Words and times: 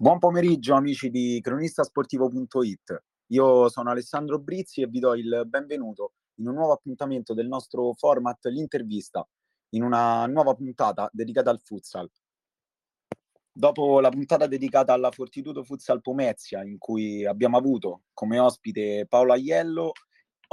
Buon 0.00 0.18
pomeriggio 0.18 0.72
amici 0.72 1.10
di 1.10 1.38
cronistasportivo.it. 1.42 3.02
Io 3.32 3.68
sono 3.68 3.90
Alessandro 3.90 4.38
Brizzi 4.38 4.80
e 4.80 4.86
vi 4.86 4.98
do 4.98 5.14
il 5.14 5.42
benvenuto 5.46 6.14
in 6.36 6.48
un 6.48 6.54
nuovo 6.54 6.72
appuntamento 6.72 7.34
del 7.34 7.48
nostro 7.48 7.92
format 7.92 8.46
L'intervista, 8.46 9.28
in 9.74 9.82
una 9.82 10.24
nuova 10.24 10.54
puntata 10.54 11.10
dedicata 11.12 11.50
al 11.50 11.60
futsal. 11.60 12.10
Dopo 13.52 14.00
la 14.00 14.08
puntata 14.08 14.46
dedicata 14.46 14.94
alla 14.94 15.10
Fortitudo 15.10 15.62
Futsal 15.64 16.00
Pomezia, 16.00 16.64
in 16.64 16.78
cui 16.78 17.26
abbiamo 17.26 17.58
avuto 17.58 18.04
come 18.14 18.38
ospite 18.38 19.04
Paolo 19.06 19.34
Aiello, 19.34 19.92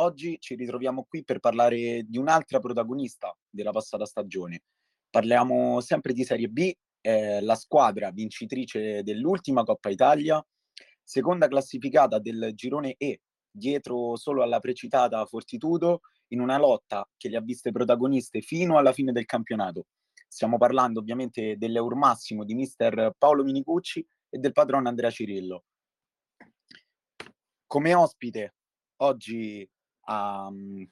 oggi 0.01 0.35
ci 0.41 0.55
ritroviamo 0.55 1.05
qui 1.07 1.23
per 1.23 1.39
parlare 1.39 2.03
di 2.03 2.17
un'altra 2.17 2.59
protagonista 2.59 3.33
della 3.49 3.71
passata 3.71 4.05
stagione. 4.05 4.63
Parliamo 5.09 5.79
sempre 5.79 6.11
di 6.11 6.25
Serie 6.25 6.49
B 6.49 6.75
eh, 7.01 7.41
la 7.41 7.55
squadra 7.55 8.11
vincitrice 8.11 9.03
dell'ultima 9.03 9.63
Coppa 9.63 9.89
Italia, 9.89 10.45
seconda 11.03 11.47
classificata 11.47 12.19
del 12.19 12.51
girone 12.53 12.95
E, 12.97 13.21
dietro 13.49 14.15
solo 14.15 14.43
alla 14.43 14.59
precitata 14.59 15.25
Fortitudo, 15.25 16.01
in 16.29 16.41
una 16.41 16.57
lotta 16.57 17.07
che 17.15 17.29
le 17.29 17.37
ha 17.37 17.41
viste 17.41 17.71
protagoniste 17.71 18.41
fino 18.41 18.77
alla 18.77 18.91
fine 18.91 19.11
del 19.11 19.25
campionato. 19.25 19.87
Stiamo 20.27 20.57
parlando 20.57 20.99
ovviamente 20.99 21.55
dell'Eur 21.57 21.95
Massimo 21.95 22.43
di 22.43 22.53
mister 22.53 23.13
Paolo 23.17 23.43
Minicucci 23.43 24.05
e 24.29 24.37
del 24.37 24.51
padrone 24.51 24.89
Andrea 24.89 25.09
Cirillo. 25.09 25.63
Come 27.65 27.93
ospite 27.93 28.55
oggi 28.97 29.67
a 30.09 30.47
um, 30.47 30.85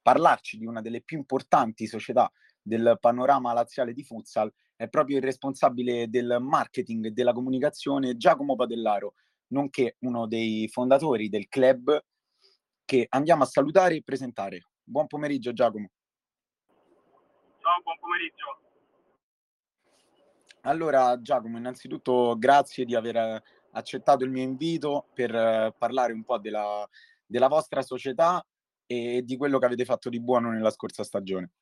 parlarci 0.00 0.58
di 0.58 0.66
una 0.66 0.80
delle 0.80 1.02
più 1.02 1.16
importanti 1.18 1.86
società 1.86 2.30
del 2.60 2.96
panorama 3.00 3.52
laziale 3.52 3.92
di 3.92 4.04
futsal 4.04 4.52
è 4.82 4.88
proprio 4.88 5.18
il 5.18 5.22
responsabile 5.22 6.08
del 6.08 6.38
marketing 6.40 7.06
e 7.06 7.10
della 7.12 7.32
comunicazione 7.32 8.16
Giacomo 8.16 8.56
Padellaro, 8.56 9.14
nonché 9.52 9.94
uno 10.00 10.26
dei 10.26 10.66
fondatori 10.66 11.28
del 11.28 11.46
club 11.46 12.04
che 12.84 13.06
andiamo 13.10 13.44
a 13.44 13.46
salutare 13.46 13.94
e 13.94 14.02
presentare. 14.02 14.70
Buon 14.82 15.06
pomeriggio 15.06 15.52
Giacomo. 15.52 15.88
Ciao, 17.60 17.80
buon 17.84 17.96
pomeriggio. 18.00 18.60
Allora 20.62 21.20
Giacomo, 21.20 21.58
innanzitutto 21.58 22.36
grazie 22.36 22.84
di 22.84 22.96
aver 22.96 23.40
accettato 23.70 24.24
il 24.24 24.32
mio 24.32 24.42
invito 24.42 25.06
per 25.14 25.76
parlare 25.78 26.12
un 26.12 26.24
po' 26.24 26.38
della, 26.38 26.84
della 27.24 27.46
vostra 27.46 27.82
società 27.82 28.44
e 28.84 29.22
di 29.22 29.36
quello 29.36 29.60
che 29.60 29.66
avete 29.66 29.84
fatto 29.84 30.08
di 30.08 30.20
buono 30.20 30.50
nella 30.50 30.70
scorsa 30.70 31.04
stagione. 31.04 31.52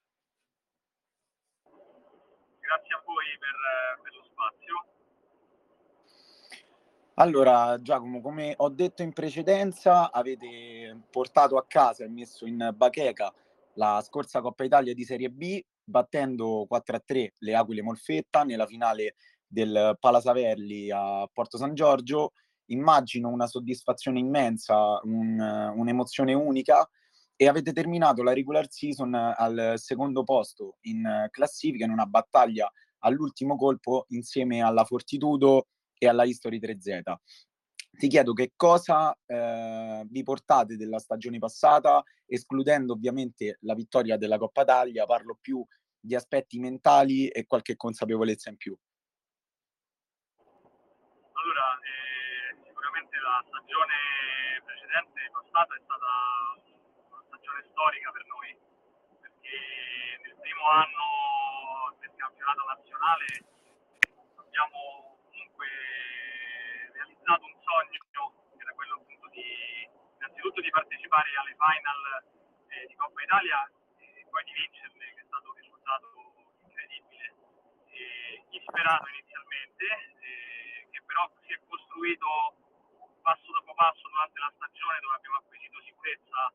Allora, 7.14 7.76
Giacomo, 7.80 8.20
come 8.20 8.54
ho 8.56 8.68
detto 8.70 9.02
in 9.02 9.12
precedenza, 9.12 10.10
avete 10.10 11.02
portato 11.10 11.56
a 11.56 11.66
casa 11.66 12.04
e 12.04 12.08
messo 12.08 12.46
in 12.46 12.72
bacheca 12.74 13.32
la 13.74 14.00
scorsa 14.02 14.40
Coppa 14.40 14.64
Italia 14.64 14.94
di 14.94 15.04
Serie 15.04 15.28
B, 15.28 15.62
battendo 15.84 16.66
4-3 16.70 17.28
le 17.38 17.54
Aquile 17.54 17.82
Molfetta 17.82 18.44
nella 18.44 18.66
finale 18.66 19.16
del 19.46 19.96
Palasaverli 19.98 20.90
a 20.90 21.28
Porto 21.30 21.58
San 21.58 21.74
Giorgio. 21.74 22.32
Immagino 22.66 23.28
una 23.28 23.46
soddisfazione 23.46 24.18
immensa, 24.18 25.00
un, 25.02 25.38
un'emozione 25.76 26.32
unica 26.32 26.88
e 27.36 27.48
avete 27.48 27.72
terminato 27.72 28.22
la 28.22 28.32
regular 28.32 28.70
season 28.70 29.14
al 29.14 29.74
secondo 29.76 30.22
posto 30.24 30.76
in 30.82 31.26
classifica 31.30 31.84
in 31.84 31.90
una 31.90 32.06
battaglia 32.06 32.70
all'ultimo 33.00 33.56
colpo 33.56 34.04
insieme 34.08 34.62
alla 34.62 34.84
Fortitudo 34.84 35.66
e 36.00 36.08
alla 36.08 36.24
History 36.24 36.58
3Z. 36.58 37.14
Ti 37.92 38.08
chiedo 38.08 38.32
che 38.32 38.52
cosa 38.56 39.14
eh, 39.26 40.06
vi 40.08 40.22
portate 40.22 40.76
della 40.76 40.98
stagione 40.98 41.38
passata, 41.38 42.02
escludendo 42.24 42.94
ovviamente 42.94 43.58
la 43.60 43.74
vittoria 43.74 44.16
della 44.16 44.38
Coppa 44.38 44.62
Italia, 44.62 45.04
parlo 45.04 45.36
più 45.38 45.62
di 46.00 46.14
aspetti 46.14 46.58
mentali 46.58 47.28
e 47.28 47.44
qualche 47.44 47.76
consapevolezza 47.76 48.48
in 48.48 48.56
più. 48.56 48.74
Allora, 50.40 51.66
eh, 51.84 52.56
sicuramente 52.64 53.16
la 53.20 53.44
stagione 53.44 53.96
precedente, 54.64 55.20
passata, 55.36 55.74
è 55.76 55.80
stata 55.84 56.10
una 57.10 57.22
stagione 57.28 57.60
storica 57.68 58.08
per 58.16 58.24
noi, 58.32 58.48
perché 59.20 59.56
nel 60.24 60.36
primo 60.40 60.64
anno 60.72 61.04
del 62.00 62.12
campionato 62.16 62.64
nazionale 62.64 63.26
abbiamo 64.40 65.09
comunque 65.60 65.68
realizzato 66.96 67.44
un 67.44 67.56
sogno, 67.60 68.32
che 68.56 68.62
era 68.64 68.72
quello 68.72 68.94
appunto 68.96 69.28
di 69.28 69.88
innanzitutto 70.16 70.60
di 70.60 70.70
partecipare 70.70 71.28
alle 71.36 71.56
final 71.60 72.00
eh, 72.68 72.86
di 72.86 72.94
Coppa 72.96 73.22
Italia 73.22 73.70
e 74.00 74.24
poi 74.30 74.44
di 74.44 74.52
vincerle, 74.52 75.14
che 75.14 75.20
è 75.20 75.24
stato 75.28 75.48
un 75.52 75.56
risultato 75.60 76.06
incredibile, 76.64 77.34
e 77.92 78.44
insperato 78.56 79.06
inizialmente, 79.08 79.84
eh, 79.84 80.88
che 80.90 81.02
però 81.04 81.28
si 81.44 81.52
è 81.52 81.60
costruito 81.68 82.56
passo 83.20 83.52
dopo 83.52 83.74
passo 83.74 84.08
durante 84.08 84.40
la 84.40 84.52
stagione 84.56 85.00
dove 85.00 85.14
abbiamo 85.16 85.36
acquisito 85.44 85.76
sicurezza, 85.84 86.52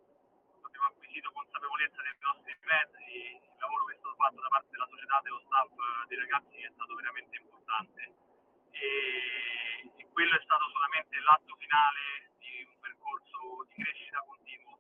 abbiamo 0.66 0.88
acquisito 0.88 1.32
consapevolezza 1.32 2.02
dei 2.02 2.18
nostri 2.26 2.58
mezzi, 2.66 3.38
il 3.38 3.60
lavoro 3.62 3.86
che 3.86 3.94
è 3.94 3.98
stato 4.02 4.16
fatto 4.18 4.42
da 4.42 4.50
parte 4.50 4.70
della 4.74 4.90
società, 4.90 5.22
dello 5.22 5.42
staff, 5.46 5.70
dei 6.10 6.18
ragazzi 6.18 6.58
è 6.58 6.72
stato 6.74 6.96
veramente 6.96 7.38
importante 7.38 8.34
e, 8.76 9.92
e 9.98 10.08
quello 10.12 10.36
è 10.36 10.42
stato 10.44 10.70
solamente 10.70 11.20
l'atto 11.20 11.56
finale 11.56 12.32
di 12.40 12.68
un 12.68 12.80
percorso 12.80 13.66
di 13.70 13.84
crescita 13.84 14.20
continuo. 14.28 14.80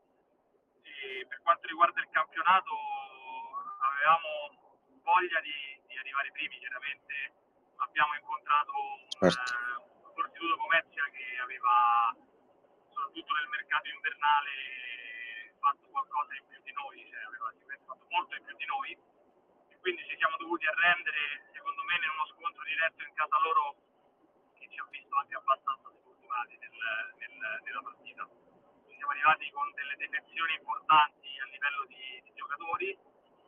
E 0.83 1.25
per 1.27 1.41
quanto 1.41 1.67
riguarda 1.67 2.01
il 2.01 2.09
campionato 2.11 2.73
avevamo 3.79 4.79
voglia 5.03 5.39
di, 5.41 5.79
di 5.87 5.97
arrivare 5.97 6.31
primi, 6.31 6.59
chiaramente 6.59 7.13
abbiamo 7.77 8.15
incontrato 8.15 8.73
un, 8.75 9.29
certo. 9.31 10.03
un 10.03 10.11
Fortitudo 10.13 10.57
Comezia 10.57 11.03
che 11.11 11.37
aveva 11.39 12.15
soprattutto 12.89 13.33
nel 13.33 13.47
mercato 13.49 13.89
invernale 13.89 15.53
fatto 15.59 15.87
qualcosa 15.89 16.35
in 16.35 16.45
più 16.47 16.61
di 16.63 16.71
noi, 16.73 17.05
cioè 17.09 17.21
aveva 17.23 17.53
fatto 17.85 18.05
molto 18.09 18.35
in 18.35 18.43
più 18.43 18.55
di 18.55 18.65
noi 18.65 18.91
e 19.69 19.79
quindi 19.79 20.05
ci 20.07 20.15
siamo 20.17 20.37
dovuti 20.37 20.65
arrendere 20.65 21.51
in 22.03 22.11
uno 22.11 22.27
scontro 22.35 22.63
diretto 22.63 23.03
in 23.03 23.13
casa 23.13 23.39
loro 23.39 23.75
ci 24.75 24.81
ha 24.81 24.87
visto 24.91 25.15
anche 25.15 25.35
abbastanza 25.35 25.87
sfortunati 25.87 26.57
nel, 26.59 26.75
nel, 27.15 27.61
nella 27.63 27.81
partita. 27.81 28.27
Siamo 28.91 29.11
arrivati 29.11 29.49
con 29.51 29.71
delle 29.71 29.95
defezioni 29.95 30.55
importanti 30.55 31.39
a 31.39 31.45
livello 31.45 31.85
di, 31.87 32.21
di 32.23 32.33
giocatori, 32.35 32.97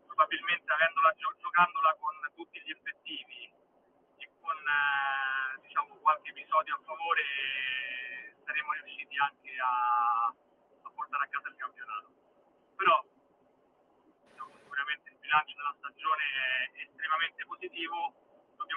probabilmente 0.05 0.71
avendola, 0.71 1.13
giocandola 1.17 1.95
con 1.99 2.15
tutti 2.35 2.61
gli 2.61 2.71
effettivi 2.71 3.51
e 4.17 4.31
con 4.39 4.55
eh, 4.55 5.59
diciamo, 5.67 5.95
qualche 5.99 6.29
episodio 6.29 6.75
a 6.75 6.81
favore 6.85 8.35
saremmo 8.45 8.71
riusciti 8.71 9.17
anche 9.17 9.51
a, 9.59 10.27
a 10.31 10.89
portare 10.95 11.23
a 11.25 11.27
casa 11.27 11.49
il 11.49 11.55
campionato. 11.57 12.07
Però 12.77 13.03
diciamo, 14.31 14.55
sicuramente 14.63 15.09
il 15.11 15.17
bilancio 15.19 15.55
della 15.55 15.75
stagione 15.77 16.23
è 16.71 16.81
estremamente 16.87 17.45
positivo, 17.45 18.26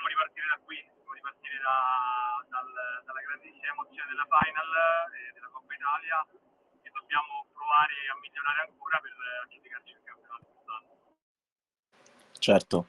dobbiamo 0.00 0.08
ripartire 0.08 0.46
da 0.48 0.58
qui, 0.64 0.76
dobbiamo 0.80 1.12
ripartire 1.12 1.56
da, 1.60 1.76
dal, 2.48 2.68
dalla 3.04 3.20
grandissima 3.20 3.68
emozione 3.68 4.08
della 4.08 4.24
final 4.24 4.68
eh, 4.72 5.32
della 5.36 5.50
Coppa 5.52 5.74
Italia 5.76 6.16
e 6.80 6.88
dobbiamo 6.88 7.44
provare 7.52 7.94
a 8.08 8.16
migliorare 8.16 8.60
ancora 8.64 8.96
per 9.04 9.12
aggiudicarci 9.44 9.92
il 9.92 10.00
campionato 10.00 10.48
Certo. 12.40 12.88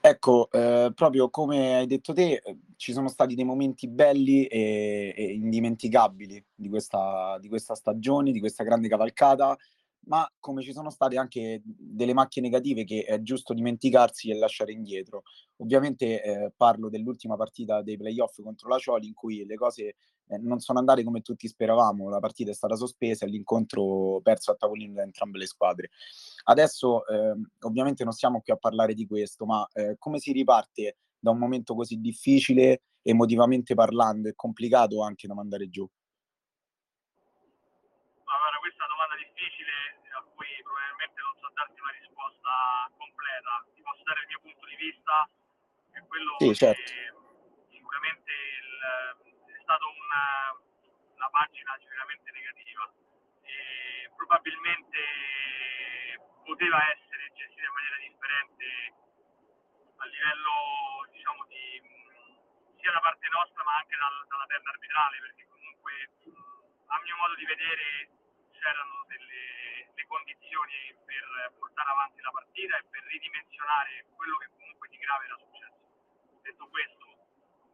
Ecco, 0.00 0.50
eh, 0.50 0.90
proprio 0.94 1.30
come 1.30 1.74
hai 1.74 1.86
detto 1.86 2.12
te, 2.12 2.42
ci 2.76 2.92
sono 2.92 3.08
stati 3.08 3.34
dei 3.34 3.44
momenti 3.44 3.86
belli 3.86 4.46
e, 4.46 5.12
e 5.14 5.22
indimenticabili 5.34 6.42
di 6.54 6.68
questa, 6.68 7.38
di 7.38 7.48
questa 7.48 7.74
stagione, 7.74 8.32
di 8.32 8.40
questa 8.40 8.64
grande 8.64 8.88
cavalcata 8.88 9.56
ma 10.06 10.26
come 10.38 10.62
ci 10.62 10.72
sono 10.72 10.90
state 10.90 11.18
anche 11.18 11.60
delle 11.64 12.14
macchie 12.14 12.42
negative 12.42 12.84
che 12.84 13.02
è 13.02 13.20
giusto 13.22 13.52
dimenticarsi 13.52 14.30
e 14.30 14.38
lasciare 14.38 14.72
indietro. 14.72 15.22
Ovviamente 15.56 16.22
eh, 16.22 16.52
parlo 16.56 16.88
dell'ultima 16.88 17.36
partita 17.36 17.82
dei 17.82 17.96
playoff 17.96 18.40
contro 18.42 18.68
la 18.68 18.78
Cioli 18.78 19.06
in 19.06 19.14
cui 19.14 19.44
le 19.44 19.56
cose 19.56 19.96
eh, 20.28 20.38
non 20.38 20.60
sono 20.60 20.78
andate 20.78 21.04
come 21.04 21.20
tutti 21.20 21.48
speravamo, 21.48 22.08
la 22.08 22.20
partita 22.20 22.50
è 22.50 22.54
stata 22.54 22.76
sospesa 22.76 23.26
e 23.26 23.28
l'incontro 23.28 24.20
perso 24.22 24.50
a 24.50 24.54
tavolino 24.54 24.94
da 24.94 25.02
entrambe 25.02 25.38
le 25.38 25.46
squadre. 25.46 25.90
Adesso 26.44 27.06
eh, 27.06 27.34
ovviamente 27.60 28.04
non 28.04 28.12
siamo 28.12 28.40
qui 28.40 28.52
a 28.52 28.56
parlare 28.56 28.94
di 28.94 29.06
questo, 29.06 29.44
ma 29.44 29.66
eh, 29.72 29.96
come 29.98 30.18
si 30.18 30.32
riparte 30.32 30.96
da 31.18 31.30
un 31.30 31.38
momento 31.38 31.74
così 31.74 31.96
difficile, 31.96 32.82
emotivamente 33.02 33.74
parlando, 33.74 34.28
e 34.28 34.34
complicato 34.34 35.02
anche 35.02 35.26
da 35.26 35.34
mandare 35.34 35.68
giù? 35.68 35.88
Risposta 41.98 42.90
completa. 42.96 43.66
Ti 43.74 43.82
posso 43.82 44.02
dare 44.04 44.20
il 44.20 44.26
mio 44.28 44.40
punto 44.40 44.66
di 44.66 44.76
vista, 44.76 45.28
è 45.92 46.00
quello 46.06 46.36
sì, 46.38 46.54
certo. 46.54 46.82
che 46.82 47.12
sicuramente 47.70 48.32
il, 48.32 49.62
stata 49.62 49.84
una, 49.84 50.56
una 51.14 51.28
pagina 51.30 51.76
sicuramente 51.78 52.30
negativa 52.30 52.90
e 53.42 54.10
probabilmente 54.16 55.00
poteva 56.44 56.78
essere 56.88 57.32
gestita 57.34 57.66
in 57.66 57.74
maniera 57.76 57.96
differente 58.00 58.64
a 59.98 60.04
livello 60.06 61.04
diciamo 61.12 61.44
di 61.52 61.82
sia 62.80 62.92
da 62.92 63.00
parte 63.00 63.28
nostra 63.28 63.62
ma 63.64 63.76
anche 63.76 63.96
dal, 63.96 64.26
dalla 64.28 64.46
terna 64.46 64.70
arbitrale 64.70 65.20
perché 65.20 65.44
comunque 65.52 65.92
a 66.86 67.00
mio 67.02 67.16
modo 67.16 67.34
di 67.34 67.44
vedere 67.44 68.17
c'erano 68.58 69.04
delle, 69.06 69.88
delle 69.94 70.06
condizioni 70.06 70.94
per 71.06 71.54
portare 71.58 71.90
avanti 71.90 72.20
la 72.20 72.30
partita 72.30 72.78
e 72.78 72.84
per 72.90 73.02
ridimensionare 73.04 74.06
quello 74.14 74.36
che 74.38 74.48
comunque 74.50 74.88
di 74.88 74.98
grave 74.98 75.24
era 75.24 75.38
successo. 75.38 75.78
Detto 76.42 76.68
questo, 76.68 77.06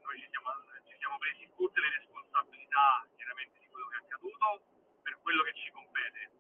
noi 0.05 0.21
ci 0.21 0.29
siamo, 0.29 0.51
ci 0.89 0.97
siamo 0.99 1.19
presi 1.19 1.49
tutte 1.57 1.81
le 1.81 1.91
responsabilità 1.91 3.07
chiaramente 3.17 3.59
di 3.59 3.69
quello 3.69 3.87
che 3.89 3.97
è 3.97 4.01
accaduto 4.05 4.63
per 5.03 5.19
quello 5.23 5.43
che 5.43 5.55
ci 5.55 5.71
compete. 5.73 6.31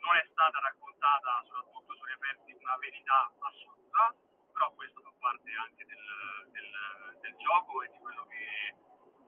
Non 0.00 0.16
è 0.16 0.24
stata 0.32 0.58
raccontata, 0.60 1.44
soprattutto 1.44 1.94
sui 1.96 2.08
referti, 2.08 2.52
una 2.52 2.76
verità 2.76 3.32
assoluta, 3.38 4.14
però 4.52 4.72
questo 4.72 5.00
fa 5.00 5.12
parte 5.18 5.50
anche 5.52 5.84
del, 5.84 6.04
del, 6.52 7.18
del 7.20 7.36
gioco 7.36 7.82
e 7.82 7.88
di 7.88 7.98
quello 7.98 8.24
che, 8.26 8.74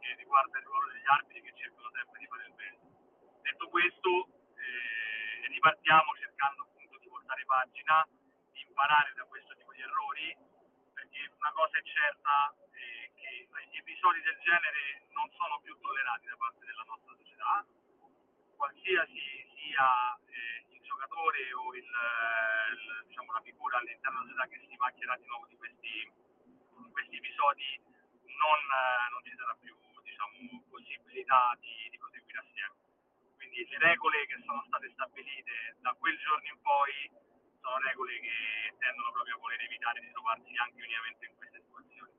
che 0.00 0.14
riguarda 0.17 0.59
il 0.59 0.64
ruolo 0.64 0.93
degli 0.93 1.06
arbitri 1.06 1.43
che 1.43 1.55
cercano 1.56 1.91
sempre 1.93 2.19
di 2.19 2.26
fare 2.26 2.44
il 2.47 2.52
bene. 2.52 2.79
Detto 3.43 3.69
questo, 3.69 4.36
eh, 4.66 5.46
ripartiamo 5.48 6.16
cercando 6.18 6.62
appunto 6.62 6.98
di 6.98 7.08
portare 7.08 7.44
pagina, 7.44 8.06
di 8.52 8.60
imparare 8.66 9.12
da 9.14 9.24
questo 9.24 9.54
tipo 9.56 9.72
di 9.72 9.80
errori, 9.80 10.36
perché 10.94 11.30
una 11.38 11.52
cosa 11.52 11.78
è 11.78 11.82
certa 11.82 12.54
è 12.70 13.10
che 13.14 13.48
gli 13.70 13.76
episodi 13.78 14.20
del 14.22 14.38
genere 14.42 15.06
non 15.12 15.30
sono 15.32 15.60
più 15.60 15.78
tollerati 15.80 16.26
da 16.26 16.36
parte 16.36 16.64
della 16.64 16.84
nostra 16.86 17.14
società, 17.16 17.66
qualsiasi 18.56 19.20
sia 19.54 20.18
eh, 20.26 20.64
il 20.70 20.80
giocatore 20.82 21.52
o 21.52 21.74
il, 21.74 21.84
il, 21.84 23.04
diciamo, 23.06 23.32
la 23.32 23.40
figura 23.42 23.78
all'interno 23.78 24.24
della 24.24 24.44
società 24.44 24.48
che 24.48 24.66
si 24.68 24.76
macchierà 24.76 25.16
di 25.16 25.26
nuovo 25.26 25.46
di 25.46 25.56
questi, 25.56 26.12
questi 26.90 27.16
episodi, 27.16 27.80
non, 28.24 28.60
non, 29.12 29.22
ci 29.24 29.34
sarà 29.36 29.54
più 29.60 29.76
diciamo, 30.02 30.64
possibilità 30.70 31.56
di, 31.60 31.88
di 31.90 31.98
proseguire 31.98 32.38
assieme. 32.40 32.86
Quindi 33.46 33.70
le 33.70 33.78
regole 33.78 34.26
che 34.26 34.43
sono 34.43 34.58
state 34.66 34.90
stabilite 34.90 35.78
da 35.78 35.94
quel 35.94 36.19
giorno 36.19 36.46
in 36.50 36.58
poi 36.66 36.94
sono 37.62 37.78
regole 37.78 38.19
che 38.19 38.75
tendono 38.82 39.14
proprio 39.14 39.37
a 39.37 39.38
voler 39.38 39.60
evitare 39.62 40.00
di 40.02 40.10
trovarsi 40.10 40.50
anche 40.58 40.82
minimamente 40.82 41.22
in 41.31 41.34
queste 41.38 41.62
situazioni. 41.62 42.12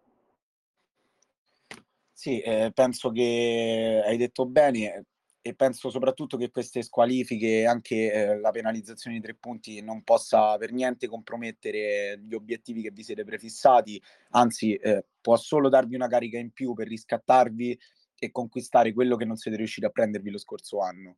Sì, 2.15 2.39
eh, 2.39 2.71
penso 2.71 3.11
che 3.11 4.01
hai 4.07 4.15
detto 4.15 4.47
bene 4.47 5.03
e 5.41 5.53
penso 5.53 5.89
soprattutto 5.89 6.37
che 6.37 6.49
queste 6.49 6.81
squalifiche 6.81 7.65
anche 7.65 8.11
eh, 8.11 8.39
la 8.39 8.51
penalizzazione 8.51 9.17
di 9.17 9.21
tre 9.21 9.35
punti 9.35 9.81
non 9.81 10.03
possa 10.03 10.57
per 10.57 10.71
niente 10.71 11.07
compromettere 11.07 12.19
gli 12.19 12.33
obiettivi 12.35 12.81
che 12.81 12.91
vi 12.91 13.03
siete 13.03 13.23
prefissati, 13.23 14.01
anzi 14.31 14.75
eh, 14.75 15.05
può 15.19 15.35
solo 15.35 15.67
darvi 15.67 15.95
una 15.95 16.07
carica 16.07 16.37
in 16.37 16.51
più 16.51 16.73
per 16.73 16.87
riscattarvi 16.87 17.77
e 18.19 18.31
conquistare 18.31 18.93
quello 18.93 19.15
che 19.15 19.25
non 19.25 19.35
siete 19.35 19.57
riusciti 19.57 19.85
a 19.85 19.91
prendervi 19.91 20.31
lo 20.31 20.37
scorso 20.37 20.79
anno. 20.79 21.17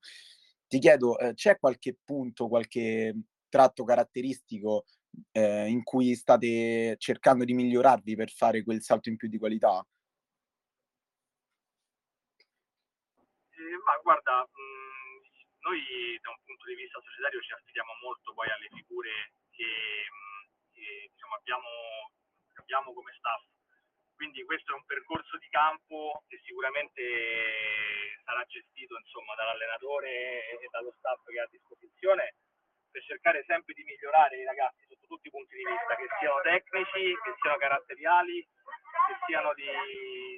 Ti 0.68 0.80
chiedo, 0.80 1.18
eh, 1.18 1.34
c'è 1.34 1.58
qualche 1.58 1.98
punto, 2.04 2.48
qualche 2.48 3.16
tratto 3.50 3.84
caratteristico 3.84 4.86
eh, 5.32 5.68
in 5.68 5.84
cui 5.84 6.16
state 6.16 6.96
cercando 6.98 7.44
di 7.44 7.54
migliorarvi 7.54 8.16
per 8.16 8.30
fare 8.30 8.64
quel 8.64 8.82
salto 8.82 9.10
in 9.10 9.18
più 9.18 9.28
di 9.28 9.38
qualità? 9.38 9.86
Eh, 13.50 13.78
ma 13.86 13.98
guarda, 14.04 14.46
mh, 14.46 14.62
mm, 14.62 15.20
noi 15.66 16.20
da 16.22 16.30
un 16.30 16.40
punto 16.46 16.66
di 16.66 16.76
vista 16.76 17.02
societario 17.02 17.42
ci 17.42 17.54
affidiamo 17.54 17.94
molto 18.04 18.34
poi 18.34 18.50
alle 18.50 18.70
figure 18.70 19.34
che, 19.50 19.66
mh, 19.66 20.16
mm, 20.16 20.42
che 20.72 21.10
diciamo, 21.12 21.34
abbiamo, 21.36 21.70
abbiamo 22.56 22.94
come 22.94 23.12
staff. 23.18 23.59
Quindi 24.20 24.44
questo 24.44 24.74
è 24.74 24.76
un 24.76 24.84
percorso 24.84 25.38
di 25.38 25.48
campo 25.48 26.26
che 26.28 26.42
sicuramente 26.44 28.20
sarà 28.28 28.44
gestito 28.52 29.00
insomma, 29.00 29.34
dall'allenatore 29.34 30.60
e 30.60 30.68
dallo 30.72 30.92
staff 31.00 31.24
che 31.24 31.40
ha 31.40 31.48
a 31.48 31.50
disposizione 31.50 32.36
per 32.92 33.02
cercare 33.08 33.46
sempre 33.48 33.72
di 33.74 33.88
migliorare 33.88 34.36
i 34.36 34.44
ragazzi 34.44 34.84
sotto 34.92 35.08
tutti 35.08 35.28
i 35.28 35.32
punti 35.32 35.56
di 35.56 35.64
vista, 35.64 35.96
che 35.96 36.12
siano 36.20 36.42
tecnici, 36.42 37.16
che 37.16 37.32
siano 37.40 37.56
caratteriali, 37.64 38.44
che 38.44 39.16
siano 39.24 39.54
di, 39.54 39.72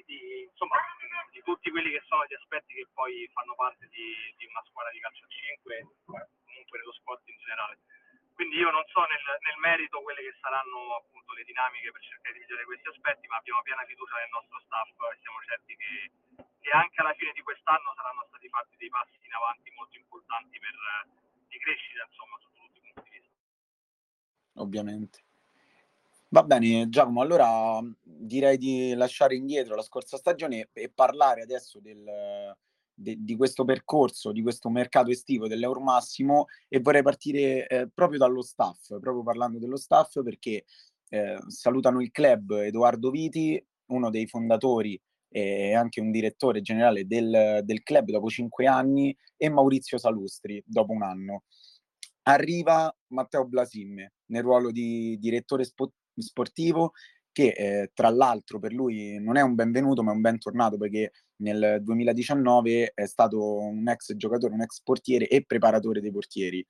di, 0.06 0.46
insomma, 0.46 0.78
di 1.32 1.42
tutti 1.42 1.68
quelli 1.74 1.90
che 1.90 2.06
sono 2.06 2.22
gli 2.26 2.38
aspetti 2.38 2.74
che 2.74 2.86
poi 2.94 3.28
fanno 3.34 3.56
parte 3.56 3.88
di, 3.90 4.14
di 4.38 4.46
una 4.46 4.62
squadra 4.62 4.92
di 4.92 5.00
calcio 5.00 5.24
a 5.24 5.28
5, 5.28 5.86
comunque 6.06 6.78
dello 6.78 6.92
sport 6.92 7.26
in 7.26 7.34
generale. 7.34 7.82
Quindi 8.34 8.56
io 8.56 8.70
non 8.70 8.84
so 8.88 9.04
nel, 9.04 9.24
nel, 9.44 9.58
merito 9.60 10.00
quelle 10.00 10.22
che 10.22 10.34
saranno 10.40 10.96
appunto 10.96 11.32
le 11.32 11.44
dinamiche 11.44 11.92
per 11.92 12.00
cercare 12.00 12.34
di 12.34 12.40
migliorare 12.40 12.66
questi 12.66 12.88
aspetti, 12.88 13.28
ma 13.28 13.36
abbiamo 13.36 13.62
piena 13.62 13.84
fiducia 13.84 14.16
nel 14.16 14.32
nostro 14.32 14.58
staff 14.64 14.88
e 14.88 15.18
siamo 15.20 15.38
certi 15.44 15.76
che, 15.76 15.92
che 16.60 16.70
anche 16.70 17.00
alla 17.00 17.14
fine 17.14 17.32
di 17.32 17.42
quest'anno 17.42 17.92
saranno 17.94 18.24
stati 18.28 18.48
fatti 18.48 18.76
dei 18.76 18.88
passi 18.88 19.20
in 19.20 19.34
avanti 19.34 19.70
molto 19.76 19.96
importanti 19.98 20.58
per, 20.58 20.76
di 21.48 21.58
crescita, 21.58 22.04
insomma, 22.08 22.36
su 22.40 22.48
tutti 22.56 22.78
i 22.78 22.82
punti 22.82 23.02
di 23.04 23.14
vista. 23.20 23.36
Ovviamente. 24.60 25.18
Va 26.32 26.42
bene, 26.42 26.88
Giacomo, 26.88 27.20
allora 27.20 27.78
direi 28.00 28.56
di 28.56 28.94
lasciare 28.94 29.36
indietro 29.36 29.76
la 29.76 29.84
scorsa 29.84 30.16
stagione 30.16 30.70
e 30.72 30.88
parlare 30.88 31.42
adesso 31.42 31.78
del, 31.78 32.02
de, 32.94 33.16
di 33.18 33.36
questo 33.36 33.64
percorso, 33.64 34.32
di 34.32 34.42
questo 34.42 34.68
mercato 34.68 35.10
estivo 35.10 35.48
dell'Euromassimo 35.48 36.46
e 36.68 36.80
vorrei 36.80 37.02
partire 37.02 37.66
eh, 37.66 37.88
proprio 37.92 38.18
dallo 38.18 38.42
staff, 38.42 38.98
proprio 38.98 39.22
parlando 39.22 39.58
dello 39.58 39.76
staff 39.76 40.22
perché 40.22 40.64
eh, 41.08 41.38
salutano 41.46 42.00
il 42.00 42.10
club 42.10 42.52
Edoardo 42.52 43.10
Viti, 43.10 43.64
uno 43.86 44.10
dei 44.10 44.26
fondatori 44.26 45.00
e 45.28 45.74
anche 45.74 46.00
un 46.00 46.10
direttore 46.10 46.60
generale 46.60 47.06
del, 47.06 47.60
del 47.64 47.82
club 47.82 48.10
dopo 48.10 48.28
cinque 48.28 48.66
anni, 48.66 49.16
e 49.36 49.48
Maurizio 49.48 49.98
Salustri 49.98 50.62
dopo 50.64 50.92
un 50.92 51.02
anno. 51.02 51.44
Arriva 52.24 52.94
Matteo 53.08 53.46
Blasimme 53.46 54.12
nel 54.26 54.42
ruolo 54.42 54.70
di 54.70 55.18
direttore 55.18 55.64
spo- 55.64 55.94
sportivo 56.14 56.92
che 57.32 57.48
eh, 57.48 57.90
tra 57.94 58.10
l'altro 58.10 58.58
per 58.58 58.72
lui 58.72 59.18
non 59.18 59.36
è 59.36 59.40
un 59.40 59.54
benvenuto 59.54 60.02
ma 60.02 60.12
è 60.12 60.14
un 60.14 60.20
bentornato 60.20 60.76
perché 60.76 61.12
nel 61.36 61.80
2019 61.82 62.92
è 62.94 63.06
stato 63.06 63.58
un 63.58 63.88
ex 63.88 64.14
giocatore, 64.14 64.54
un 64.54 64.62
ex 64.62 64.82
portiere 64.82 65.26
e 65.26 65.44
preparatore 65.44 66.00
dei 66.00 66.12
portieri. 66.12 66.64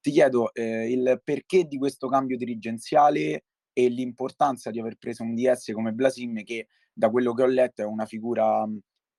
Ti 0.00 0.10
chiedo 0.10 0.52
eh, 0.52 0.90
il 0.90 1.20
perché 1.22 1.64
di 1.64 1.78
questo 1.78 2.08
cambio 2.08 2.36
dirigenziale 2.36 3.44
e 3.72 3.88
l'importanza 3.88 4.70
di 4.70 4.80
aver 4.80 4.96
preso 4.96 5.22
un 5.22 5.34
DS 5.34 5.72
come 5.72 5.92
Blasim 5.92 6.42
che 6.42 6.68
da 6.92 7.08
quello 7.08 7.32
che 7.32 7.42
ho 7.42 7.46
letto 7.46 7.82
è 7.82 7.86
una 7.86 8.04
figura 8.04 8.66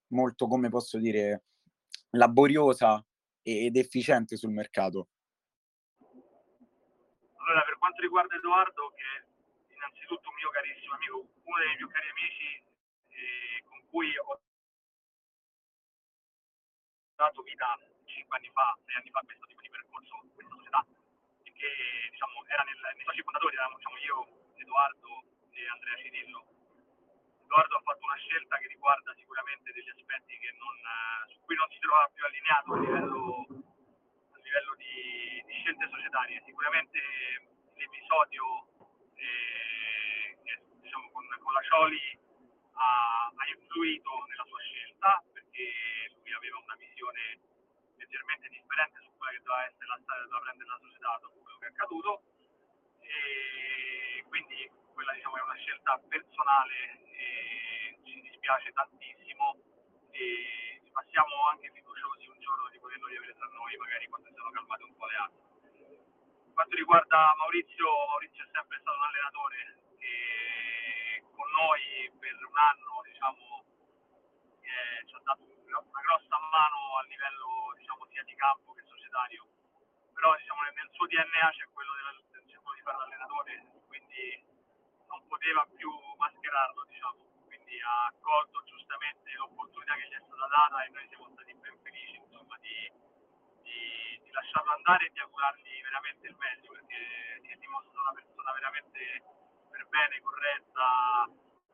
molto, 0.08 0.48
come 0.48 0.70
posso 0.70 1.00
dire, 1.00 1.44
laboriosa 2.12 3.04
ed 3.42 3.76
efficiente 3.76 4.38
sul 4.38 4.52
mercato. 4.52 5.08
Allora, 7.46 7.64
per 7.66 7.78
quanto 7.80 8.02
riguarda 8.02 8.36
Edoardo, 8.36 8.94
che 8.96 9.33
innanzitutto 9.94 10.30
un 10.30 10.36
mio 10.36 10.50
carissimo 10.50 10.94
amico, 10.96 11.18
uno 11.22 11.58
dei 11.58 11.76
più 11.78 11.88
cari 11.90 12.10
amici 12.10 12.50
eh, 13.14 13.64
con 13.70 13.80
cui 13.90 14.18
ho 14.18 14.42
dato 17.16 17.42
vita 17.44 17.78
cinque 18.06 18.38
anni 18.38 18.50
fa, 18.50 18.78
sei 18.86 18.96
anni 18.96 19.12
fa 19.12 19.22
questo 19.22 19.46
tipo 19.46 19.62
di 19.62 19.70
percorso, 19.70 20.18
questa 20.34 20.56
società, 20.56 20.86
che 21.54 21.70
diciamo, 22.10 22.44
era 22.48 22.64
nel, 22.64 22.80
nei 22.96 23.06
soci 23.06 23.22
fondatori, 23.22 23.54
eravamo 23.54 23.78
diciamo, 23.78 23.98
io, 23.98 24.18
Edoardo 24.58 25.24
e 25.54 25.68
Andrea 25.68 25.98
Cirillo 25.98 26.54
Edoardo 27.54 27.78
ha 27.78 27.82
fatto 27.86 28.04
una 28.04 28.18
scelta 28.18 28.58
che 28.58 28.68
riguarda 28.68 29.14
sicuramente 29.14 29.72
degli 29.72 29.90
aspetti 29.90 30.34
non, 30.58 30.74
su 31.30 31.40
cui 31.46 31.56
non 31.56 31.70
si 31.70 31.78
trova 31.78 32.10
più 32.12 32.26
allineato 32.26 32.74
a 32.74 32.80
livello, 32.80 33.46
a 34.34 34.38
livello 34.42 34.74
di, 34.74 35.44
di, 35.46 35.54
scelte 35.62 35.88
societarie. 35.88 36.42
Sicuramente 36.46 36.98
l'episodio 37.78 38.44
eh, 39.14 39.83
diciamo, 40.94 41.10
con, 41.10 41.26
con, 41.42 41.54
la 41.54 41.62
Cioli 41.66 42.20
ha, 42.78 43.26
ha, 43.34 43.46
influito 43.50 44.10
nella 44.30 44.46
sua 44.46 44.62
scelta 44.62 45.24
perché 45.34 45.66
lui 46.22 46.34
aveva 46.34 46.58
una 46.62 46.76
visione 46.78 47.42
leggermente 47.98 48.48
differente 48.50 49.02
su 49.02 49.10
quella 49.18 49.32
che 49.34 49.42
doveva 49.42 49.66
essere 49.66 49.88
la 49.90 50.00
strada 50.04 50.26
da 50.30 50.40
prendere 50.40 50.70
la 50.70 50.82
società 50.86 51.18
dopo 51.22 51.42
quello 51.42 51.58
che 51.58 51.66
è 51.66 51.70
accaduto 51.74 52.22
e 53.02 54.24
quindi 54.30 54.70
quella 54.94 55.14
diciamo, 55.14 55.38
è 55.38 55.42
una 55.42 55.58
scelta 55.58 55.98
personale 55.98 56.78
e 57.10 57.98
ci 58.06 58.22
dispiace 58.22 58.72
tantissimo 58.72 59.58
e 60.14 60.78
ma 60.94 61.02
siamo 61.10 61.50
anche 61.50 61.74
fiduciosi 61.74 62.30
un 62.30 62.38
giorno 62.38 62.70
di 62.70 62.78
poterlo 62.78 63.08
riavere 63.08 63.34
tra 63.34 63.50
noi, 63.50 63.76
magari 63.78 64.08
quando 64.10 64.30
sono 64.30 64.52
calmate 64.52 64.84
un 64.84 64.96
po' 64.96 65.08
le 65.08 65.18
acque. 65.18 65.42
Per 65.74 66.54
quanto 66.54 66.76
riguarda 66.76 67.34
Maurizio, 67.38 67.90
Maurizio 68.14 68.44
è 68.46 68.50
sempre 68.54 68.78
stato 68.78 68.96
un 68.96 69.04
allenatore 69.10 69.58
che 69.98 70.44
con 71.44 71.52
noi 71.60 72.08
per 72.24 72.40
un 72.40 72.56
anno 72.56 73.04
diciamo, 73.04 73.44
è, 74.64 75.04
ci 75.04 75.16
ha 75.16 75.22
dato 75.28 75.44
una 75.44 76.00
grossa 76.00 76.40
mano 76.40 76.80
a 76.96 77.04
livello 77.04 77.76
diciamo, 77.76 78.08
sia 78.08 78.24
di 78.24 78.36
campo 78.36 78.72
che 78.72 78.84
societario, 78.88 79.44
però 80.16 80.32
diciamo, 80.40 80.64
nel 80.64 80.88
suo 80.96 81.04
DNA 81.04 81.52
c'è 81.52 81.68
quello, 81.76 81.92
della, 82.00 82.16
quello 82.64 82.78
di 82.80 82.86
fare 82.88 82.98
l'allenatore, 82.98 83.52
quindi 83.92 84.40
non 85.12 85.20
poteva 85.28 85.68
più 85.76 85.92
mascherarlo, 86.16 86.88
diciamo. 86.88 87.20
quindi 87.44 87.76
ha 87.82 88.08
accolto 88.08 88.64
giustamente 88.64 89.36
l'opportunità 89.36 90.00
che 90.00 90.08
gli 90.08 90.16
è 90.16 90.24
stata 90.24 90.48
data 90.48 90.80
e 90.86 90.90
noi 90.96 91.08
siamo 91.12 91.28
stati 91.36 91.52
ben 91.60 91.76
felici 91.84 92.24
insomma, 92.24 92.56
di, 92.64 92.88
di, 93.68 93.80
di 94.24 94.32
lasciarlo 94.32 94.72
andare 94.72 95.08
e 95.08 95.12
di 95.12 95.20
augurargli 95.20 95.82
veramente 95.84 96.24
il 96.24 96.36
meglio, 96.40 96.72
perché 96.72 97.42
si 97.44 97.58
dimostra 97.60 98.00
una 98.00 98.16
persona 98.16 98.54
veramente 98.54 99.43
per 99.74 99.88
bene, 99.90 100.22
corretta 100.22 101.26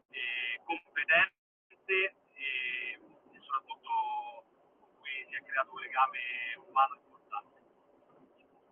e 0.09 0.61
competente 0.63 1.35
e, 1.91 2.95
e 2.95 3.39
soprattutto 3.43 3.91
con 4.79 4.89
cui 4.99 5.11
si 5.27 5.35
è 5.35 5.43
creato 5.43 5.73
un 5.75 5.81
legame 5.83 6.19
umano 6.63 6.95
importante. 6.95 7.59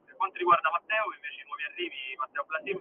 Per 0.06 0.16
quanto 0.16 0.38
riguarda 0.38 0.72
Matteo, 0.72 1.12
invece 1.12 1.42
i 1.42 1.46
nuovi 1.46 1.64
arrivi, 1.64 2.16
Matteo 2.16 2.46
Blasim, 2.46 2.80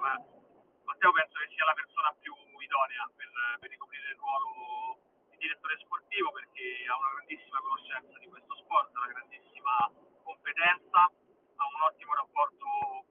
Matteo 0.86 1.10
penso 1.10 1.34
che 1.34 1.50
sia 1.50 1.64
la 1.66 1.74
persona 1.74 2.14
più 2.20 2.32
idonea 2.62 3.10
per, 3.16 3.30
per 3.58 3.70
ricoprire 3.70 4.08
il 4.10 4.16
ruolo 4.16 5.02
di 5.30 5.36
direttore 5.38 5.76
sportivo 5.82 6.30
perché 6.30 6.86
ha 6.86 6.96
una 6.96 7.10
grandissima 7.10 7.58
conoscenza 7.58 8.18
di 8.18 8.28
questo 8.28 8.54
sport, 8.54 8.94
una 8.94 9.10
grandissima 9.10 9.90
competenza, 10.22 11.10
ha 11.10 11.64
un 11.66 11.80
ottimo 11.90 12.14
rapporto 12.14 13.05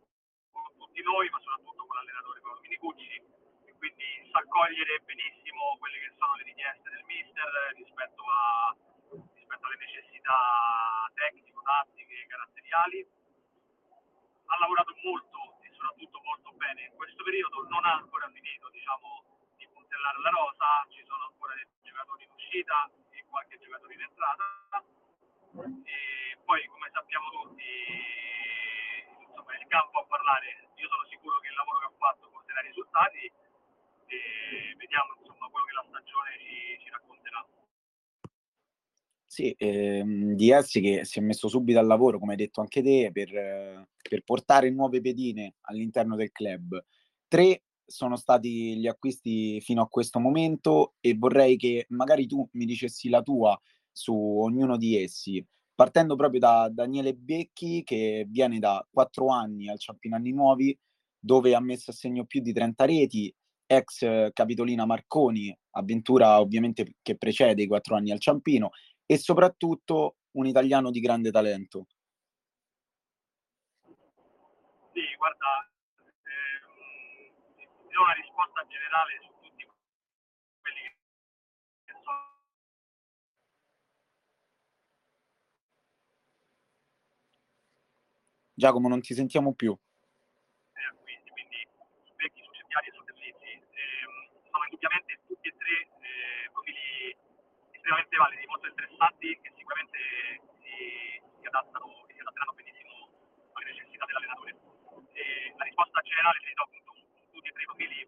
tutti 0.95 1.03
noi, 1.03 1.27
ma 1.29 1.39
soprattutto 1.43 1.85
con 1.85 1.95
l'allenatore 1.97 2.39
Paolo 2.39 2.61
Minicucci, 2.61 3.19
e 3.67 3.75
quindi 3.75 4.29
sa 4.31 4.39
cogliere 4.47 5.03
benissimo 5.03 5.75
quelle 5.77 5.99
che 5.99 6.15
sono 6.15 6.35
le 6.35 6.43
richieste 6.43 6.89
del 6.89 7.03
mister 7.03 7.51
rispetto, 7.75 8.23
a, 8.23 8.71
rispetto 9.35 9.65
alle 9.67 9.75
necessità 9.75 11.11
tecnico-tattiche, 11.13 12.27
caratteriali. 12.31 13.03
Ha 14.47 14.57
lavorato 14.57 14.95
molto 15.03 15.59
e 15.67 15.69
soprattutto 15.75 16.21
molto 16.23 16.51
bene 16.55 16.87
in 16.87 16.95
questo 16.95 17.23
periodo, 17.23 17.67
non 17.67 17.83
ha 17.83 17.99
ancora 17.99 18.31
finito 18.31 18.69
diciamo, 18.69 19.51
di 19.57 19.67
puntellare 19.67 20.19
la 20.21 20.29
rosa, 20.29 20.87
ci 20.95 21.03
sono 21.03 21.27
ancora 21.27 21.55
dei 21.55 21.67
giocatori 21.83 22.23
in 22.23 22.31
uscita 22.31 22.89
e 23.11 23.25
qualche 23.27 23.59
giocatore 23.59 23.93
in 23.95 24.01
entrata. 24.01 24.79
E 25.59 26.37
poi 26.45 26.65
come 26.67 26.89
sappiamo 26.93 27.29
tutti 27.31 28.34
il 29.59 29.67
campo 29.67 29.99
a 29.99 30.05
parlare, 30.05 30.69
io 30.75 30.87
sono 30.87 31.05
sicuro 31.09 31.39
che 31.39 31.49
il 31.49 31.55
lavoro 31.55 31.79
che 31.79 31.85
ha 31.85 31.95
fatto 31.97 32.29
porterà 32.29 32.61
risultati 32.61 33.23
e 34.07 34.75
vediamo 34.77 35.15
insomma, 35.19 35.47
quello 35.49 35.65
che 35.65 35.75
la 35.75 35.85
stagione 35.89 36.29
ci, 36.39 36.55
ci 36.83 36.89
racconterà. 36.89 37.41
Sì, 39.25 39.55
ehm, 39.57 40.35
Essi 40.37 40.79
che 40.79 41.05
si 41.05 41.19
è 41.19 41.21
messo 41.21 41.47
subito 41.47 41.79
al 41.79 41.87
lavoro, 41.87 42.19
come 42.19 42.31
hai 42.31 42.37
detto 42.37 42.61
anche 42.61 42.81
te, 42.81 43.09
per, 43.11 43.87
per 44.09 44.23
portare 44.23 44.69
nuove 44.69 45.01
pedine 45.01 45.55
all'interno 45.61 46.15
del 46.15 46.31
club. 46.31 46.83
Tre 47.27 47.63
sono 47.85 48.15
stati 48.15 48.77
gli 48.77 48.87
acquisti 48.87 49.59
fino 49.61 49.81
a 49.81 49.87
questo 49.87 50.19
momento 50.19 50.95
e 50.99 51.15
vorrei 51.15 51.57
che 51.57 51.85
magari 51.89 52.25
tu 52.27 52.47
mi 52.53 52.65
dicessi 52.65 53.09
la 53.09 53.21
tua 53.21 53.59
su 53.91 54.13
ognuno 54.13 54.77
di 54.77 55.01
essi, 55.01 55.45
partendo 55.75 56.15
proprio 56.15 56.39
da 56.39 56.69
Daniele 56.71 57.13
Becchi 57.13 57.83
che 57.83 58.25
viene 58.27 58.59
da 58.59 58.85
quattro 58.89 59.27
anni 59.27 59.69
al 59.69 59.79
Ciampinanni 59.79 60.31
Nuovi, 60.31 60.77
dove 61.19 61.53
ha 61.53 61.59
messo 61.59 61.91
a 61.91 61.93
segno 61.93 62.25
più 62.25 62.41
di 62.41 62.53
30 62.53 62.85
reti, 62.85 63.33
ex 63.67 64.31
Capitolina 64.31 64.85
Marconi, 64.85 65.55
avventura 65.71 66.39
ovviamente 66.39 66.95
che 67.01 67.17
precede 67.17 67.63
i 67.63 67.67
quattro 67.67 67.95
anni 67.95 68.11
al 68.11 68.19
Ciampino, 68.19 68.69
e 69.05 69.17
soprattutto 69.17 70.17
un 70.37 70.45
italiano 70.45 70.91
di 70.91 70.99
grande 70.99 71.31
talento. 71.31 71.87
Sì, 74.93 75.01
guarda, 75.17 75.69
do 77.95 78.01
una 78.01 78.13
risposta 78.13 78.65
generale 78.67 79.19
su 79.23 79.31
tutti 79.41 79.65
quelli 80.61 80.83
che 81.85 81.93
sono. 82.03 82.33
Giacomo, 88.55 88.87
non 88.87 89.01
ti 89.01 89.13
sentiamo 89.13 89.53
più. 89.53 89.75
Eh, 89.75 90.89
quindi, 91.03 91.29
quindi 91.29 91.59
su 92.07 92.13
vecchi, 92.15 92.41
su 92.41 92.51
cerchiari 92.55 92.87
e 92.87 92.91
su 92.95 93.03
servizi 93.03 93.51
ehm, 93.51 94.15
sono 94.47 94.63
indubbiamente 94.63 95.19
tutti 95.27 95.47
e 95.49 95.55
tre 95.59 95.75
eh, 95.83 96.47
profili 96.55 97.11
estremamente 97.75 98.15
validi, 98.15 98.47
molto 98.47 98.67
interessanti, 98.71 99.27
che 99.43 99.51
sicuramente 99.59 99.99
si, 100.63 101.19
si, 101.19 101.45
adattano, 101.51 102.07
si 102.07 102.19
adatteranno 102.19 102.53
benissimo 102.55 102.95
alle 103.59 103.71
necessità 103.75 104.05
dell'allenatore. 104.07 104.55
E 105.11 105.53
la 105.57 105.63
risposta 105.67 105.99
generale 105.99 106.39
ce 106.39 106.47
li 106.47 106.53
do 106.55 106.63
appunto 106.63 106.91
su 106.95 107.03
tutti 107.35 107.49
e 107.49 107.51
tre 107.51 107.61
i 107.61 107.65
profili, 107.65 108.07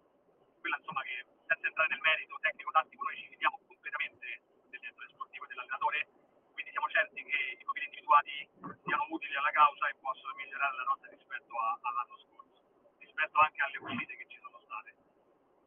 quella 0.63 0.77
insomma 0.79 1.03
che 1.03 1.27
senza 1.43 1.67
entrare 1.67 1.89
nel 1.91 1.99
merito 2.07 2.39
tecnico-tattico 2.39 3.03
noi 3.03 3.15
ci 3.19 3.27
fidiamo 3.35 3.59
completamente 3.67 4.25
del 4.71 4.79
direttore 4.79 5.11
sportivo 5.11 5.43
e 5.43 5.47
dell'allenatore, 5.47 6.07
quindi 6.55 6.71
siamo 6.71 6.87
certi 6.87 7.19
che 7.23 7.37
i 7.59 7.63
profili 7.63 7.85
individuati 7.85 8.35
siano 8.83 9.05
utili 9.11 9.35
alla 9.35 9.51
causa 9.51 9.87
e 9.87 9.95
possono 9.99 10.33
migliorare 10.35 10.75
la 10.75 10.83
rotta 10.83 11.07
rispetto 11.07 11.53
a, 11.55 11.79
all'anno 11.81 12.17
scorso, 12.17 12.59
rispetto 12.99 13.37
anche 13.39 13.61
alle 13.61 13.77
uscite 13.77 14.15
che 14.17 14.27
ci 14.27 14.39
sono 14.41 14.59
state. 14.63 14.95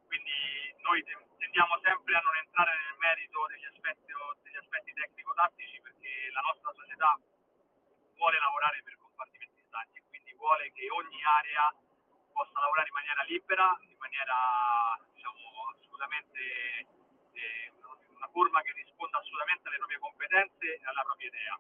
Quindi 0.09 0.75
noi 0.83 1.05
tendiamo 1.39 1.79
sempre 1.81 2.17
a 2.17 2.21
non 2.21 2.37
entrare 2.37 2.73
nel 2.75 2.99
merito 2.99 3.47
degli 3.49 3.65
aspetti, 3.65 4.13
degli 4.43 4.57
aspetti 4.57 4.93
tecnico-tattici 4.93 5.81
perché 5.81 6.11
la 6.33 6.41
nostra 6.41 6.73
società 6.75 7.17
vuole 8.17 8.39
lavorare 8.39 8.83
per 8.83 8.99
compartimenti 8.99 9.63
stagni 9.65 9.97
e 9.97 10.03
quindi 10.09 10.33
vuole 10.35 10.73
che 10.73 10.91
ogni 10.91 11.23
area 11.23 11.73
possa 12.33 12.59
lavorare 12.61 12.89
in 12.89 12.95
maniera 12.95 13.23
libera, 13.25 13.79
in 13.85 13.97
maniera 13.99 14.35
diciamo, 15.13 15.39
assolutamente 15.77 16.41
eh, 17.37 17.73
una 18.17 18.29
forma 18.33 18.63
che 18.63 18.73
risponda 18.73 19.19
assolutamente 19.19 19.69
alle 19.69 19.77
proprie 19.77 19.99
competenze 19.99 20.67
e 20.75 20.85
alla 20.85 21.03
propria 21.03 21.29
idea. 21.29 21.55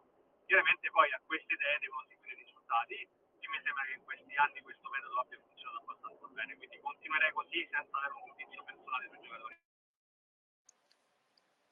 Chiaramente 0.50 0.90
poi 0.90 1.06
a 1.14 1.22
queste 1.30 1.54
idee 1.54 1.78
devono 1.78 2.02
seguire 2.10 2.34
risultati 2.42 2.98
e 2.98 3.46
mi 3.46 3.60
sembra 3.62 3.86
che 3.86 3.94
in 3.94 4.02
questi 4.02 4.34
anni 4.34 4.58
questo 4.66 4.90
metodo 4.90 5.22
abbia 5.22 5.38
funzionato 5.46 5.78
abbastanza 5.78 6.26
bene, 6.34 6.58
quindi 6.58 6.74
continuerei 6.82 7.30
così 7.30 7.62
senza 7.70 7.94
avere 7.94 8.18
un 8.18 8.26
giudizio 8.34 8.58
personale 8.66 9.04
sui 9.06 9.22
giocatori. 9.22 9.56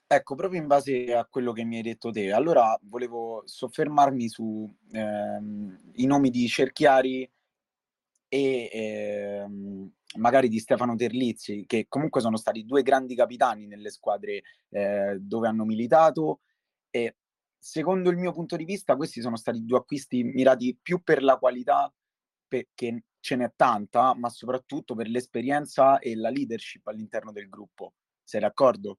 Ecco, 0.07 0.35
proprio 0.39 0.61
in 0.63 0.71
base 0.71 1.11
a 1.11 1.27
quello 1.27 1.51
che 1.51 1.65
mi 1.67 1.75
hai 1.75 1.83
detto 1.83 2.15
te, 2.15 2.31
allora 2.31 2.79
volevo 2.87 3.43
soffermarmi 3.51 4.29
su 4.29 4.63
ehm, 4.95 5.99
i 5.99 6.07
nomi 6.07 6.31
di 6.31 6.47
Cerchiari 6.47 7.27
e 8.31 8.71
ehm, 8.71 9.91
magari 10.23 10.47
di 10.47 10.61
Stefano 10.61 10.95
Terlizzi, 10.95 11.67
che 11.67 11.87
comunque 11.89 12.21
sono 12.21 12.37
stati 12.37 12.65
due 12.65 12.83
grandi 12.87 13.17
capitani 13.17 13.67
nelle 13.67 13.91
squadre 13.91 14.43
eh, 14.71 15.19
dove 15.19 15.49
hanno 15.49 15.65
militato 15.65 16.43
e 16.91 17.17
secondo 17.59 18.11
il 18.11 18.17
mio 18.17 18.33
punto 18.33 18.57
di 18.57 18.65
vista 18.65 18.97
questi 18.97 19.21
sono 19.21 19.37
stati 19.37 19.65
due 19.65 19.79
acquisti 19.79 20.23
mirati 20.23 20.79
più 20.81 21.03
per 21.03 21.23
la 21.23 21.37
qualità, 21.37 21.93
perché 22.47 23.05
ce 23.21 23.37
n'è 23.37 23.53
tanta, 23.57 24.15
ma 24.15 24.29
soprattutto 24.31 24.95
per 24.95 25.09
l'esperienza 25.09 25.99
e 25.99 26.17
la 26.17 26.31
leadership 26.31 26.87
all'interno 26.87 27.33
del 27.33 27.49
gruppo. 27.49 27.95
Sei 28.23 28.41
d'accordo? 28.41 28.99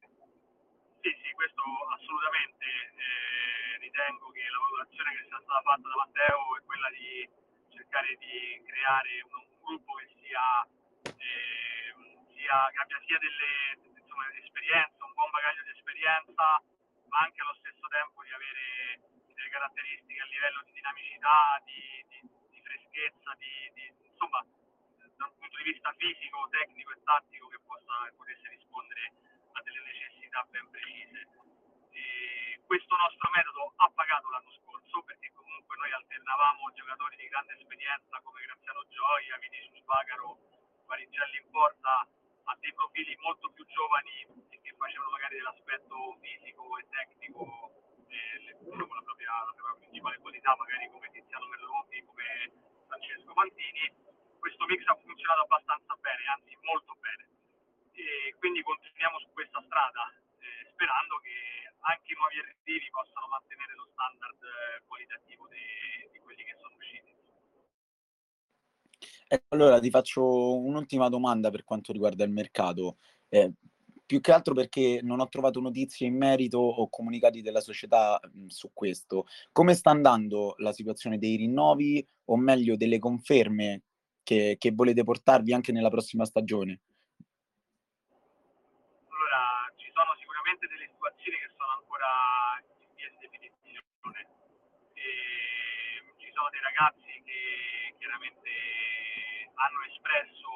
Sì, 0.00 1.10
sì, 1.22 1.30
questo 1.34 1.62
assolutamente. 1.94 2.64
Eh, 2.64 3.78
ritengo 3.78 4.30
che 4.30 4.42
la 4.42 4.58
valutazione 4.58 5.10
che 5.14 5.22
sia 5.28 5.38
stata 5.38 5.62
fatta 5.62 5.86
da 5.86 5.96
Matteo 6.02 6.40
è 6.56 6.62
quella 6.66 6.90
di 6.90 7.28
cercare 7.68 8.16
di 8.18 8.62
creare 8.66 9.22
un, 9.22 9.38
un 9.38 9.58
gruppo 9.62 9.94
che 10.02 10.08
sia, 10.18 10.66
eh, 11.14 11.94
sia, 12.34 12.56
che 12.74 12.78
abbia 12.82 13.00
sia 13.06 13.18
delle 13.22 13.52
insomma, 14.02 14.24
esperienze, 14.34 14.98
un 14.98 15.14
buon 15.14 15.30
bagaglio 15.30 15.62
di 15.62 15.74
esperienza, 15.78 16.46
ma 17.08 17.20
anche 17.24 17.40
allo 17.40 17.56
stesso 17.58 17.86
tempo 17.88 18.22
di 18.22 18.32
avere 18.32 19.00
delle 19.34 19.48
caratteristiche 19.48 20.20
a 20.20 20.26
livello 20.26 20.62
di 20.64 20.72
dinamicità, 20.72 21.62
di, 21.64 22.04
di, 22.08 22.18
di 22.50 22.60
freschezza, 22.60 23.34
di, 23.34 23.92
insomma, 24.08 24.44
dal 25.16 25.32
punto 25.38 25.56
di 25.56 25.72
vista 25.72 25.92
fisico, 25.96 26.48
tecnico 26.50 26.92
e 26.92 27.02
tattico 27.02 27.48
che 27.48 27.58
possa, 27.64 28.12
potesse 28.16 28.48
rispondere 28.48 29.12
a 29.52 29.62
delle 29.62 29.82
necessità 29.82 30.44
ben 30.50 30.68
precise. 30.70 31.26
E 31.90 32.60
questo 32.66 32.96
nostro 32.96 33.30
metodo 33.30 33.72
ha 33.76 33.90
pagato 33.90 34.28
l'anno 34.30 34.52
scorso 34.62 35.02
perché 35.02 35.32
comunque 35.34 35.76
noi 35.76 35.92
alternavamo 35.92 36.72
giocatori 36.74 37.16
di 37.16 37.28
grande 37.28 37.54
esperienza 37.54 38.20
come 38.22 38.44
Graziano 38.44 38.84
Gioia, 38.88 39.38
Vinicius 39.38 39.82
Bagaro, 39.84 40.38
Parigelli 40.86 41.38
in 41.38 41.50
porta 41.50 42.06
a 42.44 42.56
dei 42.60 42.72
profili 42.74 43.16
molto 43.20 43.50
più 43.50 43.64
giovani 43.66 44.47
facevo 44.88 45.12
magari 45.12 45.36
dell'aspetto 45.36 46.16
fisico 46.24 46.64
e 46.80 46.84
tecnico 46.88 47.44
eh, 48.08 48.56
diciamo, 48.56 48.88
la, 48.88 49.04
propria, 49.04 49.32
la 49.44 49.52
propria 49.52 49.76
principale 49.84 50.16
qualità, 50.16 50.56
magari 50.56 50.88
come 50.88 51.12
Tiziano 51.12 51.44
Merlotti, 51.44 52.04
come 52.08 52.24
Francesco 52.88 53.32
Mantini, 53.36 53.84
questo 54.40 54.64
mix 54.64 54.80
ha 54.88 54.96
funzionato 54.96 55.44
abbastanza 55.44 55.92
bene, 56.00 56.24
anzi 56.32 56.56
molto 56.64 56.96
bene. 57.04 57.28
E 57.92 58.32
quindi 58.40 58.64
continuiamo 58.64 59.20
su 59.20 59.28
questa 59.36 59.60
strada, 59.68 60.08
eh, 60.40 60.72
sperando 60.72 61.20
che 61.20 61.36
anche 61.84 62.08
i 62.08 62.16
nuovi 62.16 62.40
arrivi 62.40 62.88
possano 62.88 63.28
mantenere 63.28 63.76
lo 63.76 63.92
standard 63.92 64.40
eh, 64.40 64.88
qualitativo 64.88 65.44
di 65.52 66.16
quelli 66.24 66.42
che 66.48 66.56
sono 66.56 66.72
usciti. 66.80 67.12
Eh, 69.28 69.42
allora 69.52 69.76
ti 69.84 69.92
faccio 69.92 70.24
un'ultima 70.56 71.12
domanda 71.12 71.52
per 71.52 71.64
quanto 71.68 71.92
riguarda 71.92 72.24
il 72.24 72.32
mercato. 72.32 72.96
Eh, 73.28 73.52
più 74.08 74.22
che 74.22 74.32
altro 74.32 74.54
perché 74.54 75.00
non 75.02 75.20
ho 75.20 75.28
trovato 75.28 75.60
notizie 75.60 76.06
in 76.06 76.16
merito 76.16 76.56
o 76.56 76.88
comunicati 76.88 77.42
della 77.42 77.60
società 77.60 78.18
mh, 78.18 78.46
su 78.46 78.70
questo. 78.72 79.26
Come 79.52 79.74
sta 79.74 79.90
andando 79.90 80.54
la 80.64 80.72
situazione 80.72 81.18
dei 81.18 81.36
rinnovi 81.36 82.02
o 82.32 82.36
meglio 82.38 82.78
delle 82.78 82.98
conferme 82.98 83.82
che, 84.22 84.56
che 84.58 84.72
volete 84.72 85.04
portarvi 85.04 85.52
anche 85.52 85.72
nella 85.72 85.90
prossima 85.90 86.24
stagione? 86.24 86.80
Allora, 89.12 89.68
ci 89.76 89.92
sono 89.92 90.16
sicuramente 90.16 90.64
delle 90.72 90.88
situazioni 90.88 91.36
che 91.44 91.50
sono 91.52 91.72
ancora 91.76 92.08
in 92.80 92.88
via 92.96 93.12
di 93.12 93.18
definizione. 93.20 94.20
E 94.96 95.04
ci 96.16 96.32
sono 96.32 96.48
dei 96.48 96.64
ragazzi 96.64 97.12
che 97.28 97.92
chiaramente 98.00 98.48
hanno 99.52 99.80
espresso 99.84 100.48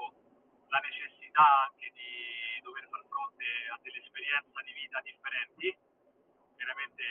la 0.73 0.81
necessità 0.81 1.69
anche 1.69 1.93
di 1.93 2.22
dover 2.63 2.87
far 2.89 3.05
fronte 3.11 3.45
a 3.75 3.79
delle 3.83 3.99
esperienze 3.99 4.63
di 4.65 4.73
vita 4.73 5.01
differenti. 5.03 5.69
Chiaramente 6.57 7.05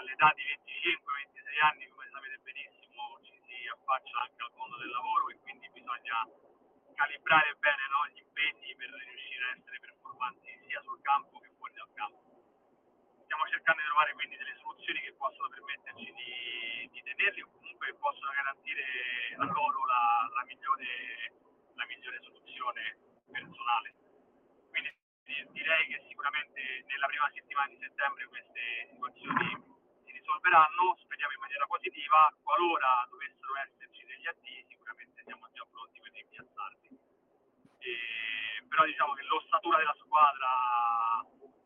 all'età 0.00 0.32
di 0.34 0.42
25-26 0.42 1.60
anni, 1.60 1.88
come 1.88 2.08
sapete 2.10 2.38
benissimo, 2.42 3.20
ci 3.22 3.36
si 3.44 3.68
affaccia 3.68 4.18
anche 4.24 4.42
al 4.42 4.52
mondo 4.56 4.76
del 4.78 4.90
lavoro 4.90 5.28
e 5.28 5.38
quindi 5.44 5.68
bisogna 5.70 6.24
calibrare 6.94 7.54
bene 7.60 7.84
no, 7.92 8.00
gli 8.12 8.22
impegni 8.24 8.74
per 8.76 8.88
riuscire 8.88 9.44
a 9.44 9.54
essere 9.60 9.78
performanti 9.80 10.48
sia 10.66 10.80
sul 10.82 11.00
campo 11.02 11.38
che 11.38 11.50
fuori 11.56 11.74
dal 11.74 11.92
campo. 11.92 12.24
Stiamo 13.24 13.44
cercando 13.48 13.80
di 13.80 13.88
trovare 13.88 14.12
quindi 14.14 14.36
delle 14.36 14.56
soluzioni 14.56 15.00
che 15.00 15.12
possono 15.14 15.48
permetterci 15.48 16.12
di, 16.12 16.88
di 16.90 17.02
tenerli 17.02 17.40
o 17.42 17.50
comunque 17.52 17.86
che 17.92 17.98
possono 18.00 18.32
garantire 18.32 18.84
a 19.36 19.44
loro 19.44 19.84
la, 19.84 20.28
la 20.32 20.44
migliore 20.44 21.32
la 21.74 21.84
migliore 21.86 22.20
soluzione 22.22 22.96
personale. 23.30 24.03
Direi 25.34 25.86
che 25.88 26.04
sicuramente 26.08 26.84
nella 26.86 27.06
prima 27.06 27.28
settimana 27.34 27.66
di 27.66 27.78
settembre 27.80 28.26
queste 28.28 28.86
situazioni 28.90 29.50
si 30.04 30.12
risolveranno, 30.12 30.96
speriamo 31.02 31.32
in 31.32 31.40
maniera 31.40 31.66
positiva, 31.66 32.32
qualora 32.42 33.06
dovessero 33.10 33.56
esserci 33.66 34.04
degli 34.06 34.26
atti 34.26 34.64
sicuramente 34.68 35.22
siamo 35.26 35.50
già 35.52 35.66
pronti 35.70 35.98
per 36.00 36.12
rimpiazzarli. 36.12 36.88
E, 37.78 37.94
però 38.68 38.84
diciamo 38.84 39.14
che 39.14 39.22
l'ossatura 39.24 39.78
della 39.78 39.96
squadra 39.98 40.48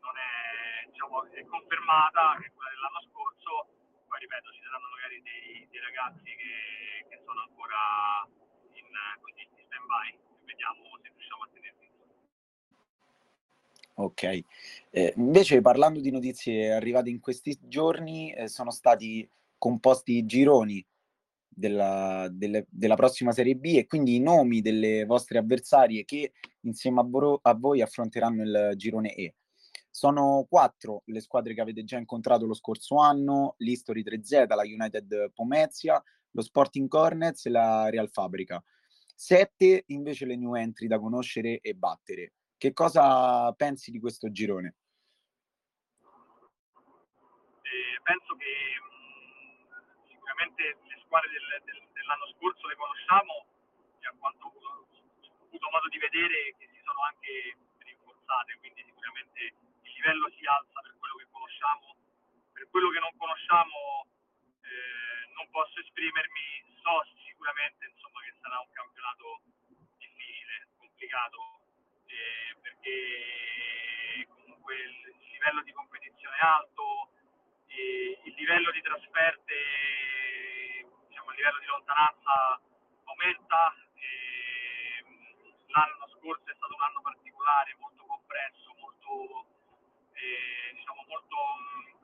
non 0.01 0.17
è, 0.17 0.85
diciamo, 0.89 1.23
è 1.29 1.45
confermata, 1.45 2.37
che 2.39 2.47
è 2.47 2.51
quella 2.51 2.69
dell'anno 2.71 3.01
scorso, 3.11 3.69
poi 4.07 4.19
ripeto 4.19 4.51
ci 4.51 4.61
saranno 4.63 4.89
magari 4.89 5.21
dei, 5.21 5.67
dei 5.69 5.81
ragazzi 5.81 6.35
che, 6.35 7.05
che 7.09 7.21
sono 7.23 7.41
ancora 7.41 8.25
in, 8.73 8.87
così, 9.21 9.47
stand 9.65 9.85
by 9.85 10.09
e 10.09 10.45
vediamo 10.45 10.97
se 11.01 11.13
riusciamo 11.13 11.43
a 11.43 11.49
tenerli. 11.53 11.88
Ok, 13.99 14.23
eh, 14.91 15.13
invece 15.17 15.59
parlando 15.59 15.99
di 15.99 16.09
notizie 16.09 16.71
arrivate 16.71 17.09
in 17.09 17.19
questi 17.19 17.57
giorni, 17.67 18.31
eh, 18.31 18.47
sono 18.47 18.71
stati 18.71 19.29
composti 19.57 20.13
i 20.13 20.25
gironi 20.25 20.85
della, 21.49 22.29
delle, 22.31 22.65
della, 22.69 22.95
prossima 22.95 23.33
Serie 23.33 23.57
B 23.57 23.75
e 23.75 23.87
quindi 23.87 24.15
i 24.15 24.21
nomi 24.21 24.61
delle 24.61 25.03
vostre 25.03 25.37
avversarie 25.39 26.05
che 26.05 26.31
insieme 26.61 27.01
a, 27.01 27.03
vo- 27.03 27.39
a 27.41 27.53
voi 27.55 27.81
affronteranno 27.81 28.43
il 28.43 28.71
girone 28.77 29.13
E. 29.15 29.35
Sono 29.89 30.45
quattro 30.47 31.01
le 31.07 31.19
squadre 31.19 31.53
che 31.53 31.59
avete 31.59 31.83
già 31.83 31.97
incontrato 31.97 32.45
lo 32.45 32.53
scorso 32.53 32.95
anno, 32.99 33.55
l'History 33.57 34.01
3Z, 34.01 34.55
la 34.55 34.63
United 34.63 35.33
Pomezia, 35.33 36.01
lo 36.31 36.41
Sporting 36.41 36.87
Cornets 36.87 37.47
e 37.47 37.49
la 37.49 37.89
Real 37.89 38.09
Fabrica. 38.09 38.63
Sette 39.13 39.83
invece 39.87 40.25
le 40.25 40.37
new 40.37 40.55
entry 40.55 40.87
da 40.87 40.99
conoscere 40.99 41.59
e 41.59 41.73
battere. 41.73 42.31
Che 42.59 42.73
cosa 42.73 43.53
pensi 43.55 43.87
di 43.89 44.03
questo 44.03 44.27
girone? 44.35 44.75
Eh, 47.63 47.95
penso 48.03 48.35
che 48.35 48.51
mh, 48.83 50.11
sicuramente 50.11 50.75
le 50.83 50.99
squadre 51.07 51.29
del, 51.31 51.63
del, 51.63 51.79
dell'anno 51.95 52.27
scorso 52.35 52.67
le 52.67 52.75
conosciamo 52.75 53.47
e 54.03 54.07
a 54.11 54.15
quanto 54.19 54.43
ho 54.43 54.59
ho 54.59 55.47
avuto 55.47 55.69
modo 55.71 55.87
di 55.87 55.99
vedere 55.99 56.51
che 56.59 56.67
si 56.67 56.81
sono 56.83 56.99
anche 57.07 57.55
rinforzate, 57.79 58.57
quindi 58.59 58.83
sicuramente 58.83 59.39
il 59.39 59.91
livello 59.95 60.27
si 60.35 60.43
alza 60.43 60.81
per 60.83 60.99
quello 60.99 61.15
che 61.15 61.31
conosciamo. 61.31 61.95
Per 62.51 62.67
quello 62.67 62.89
che 62.91 62.99
non 62.99 63.15
conosciamo 63.15 64.03
eh, 64.67 65.31
non 65.31 65.47
posso 65.49 65.79
esprimermi, 65.79 66.75
so 66.83 67.07
sicuramente 67.23 67.87
insomma, 67.87 68.19
che 68.19 68.35
sarà 68.43 68.59
un 68.59 68.71
campionato 68.75 69.47
difficile, 69.95 70.67
complicato, 70.75 71.58
eh, 72.09 72.57
perché 72.61 74.27
comunque 74.27 74.75
il, 74.75 75.15
il, 75.21 75.29
livello 75.31 75.61
di 75.61 75.71
competizione 75.71 76.35
è 76.35 76.45
alto, 76.45 77.09
eh, 77.67 78.19
il 78.23 78.33
livello 78.33 78.71
di 78.71 78.81
trasferte, 78.81 79.53
diciamo, 81.07 81.29
il 81.31 81.37
livello 81.37 81.59
di 81.59 81.65
lontananza 81.65 82.61
aumenta. 83.05 83.73
l'anno 85.69 86.07
scorso 86.17 86.49
è 86.49 86.55
stato 86.55 86.73
un 86.73 86.81
anno 86.81 87.01
particolare, 87.01 87.77
molto 87.79 88.03
compresso, 88.03 88.73
molto, 88.81 89.45
eh, 90.13 90.73
diciamo, 90.73 91.05
molto 91.07 91.37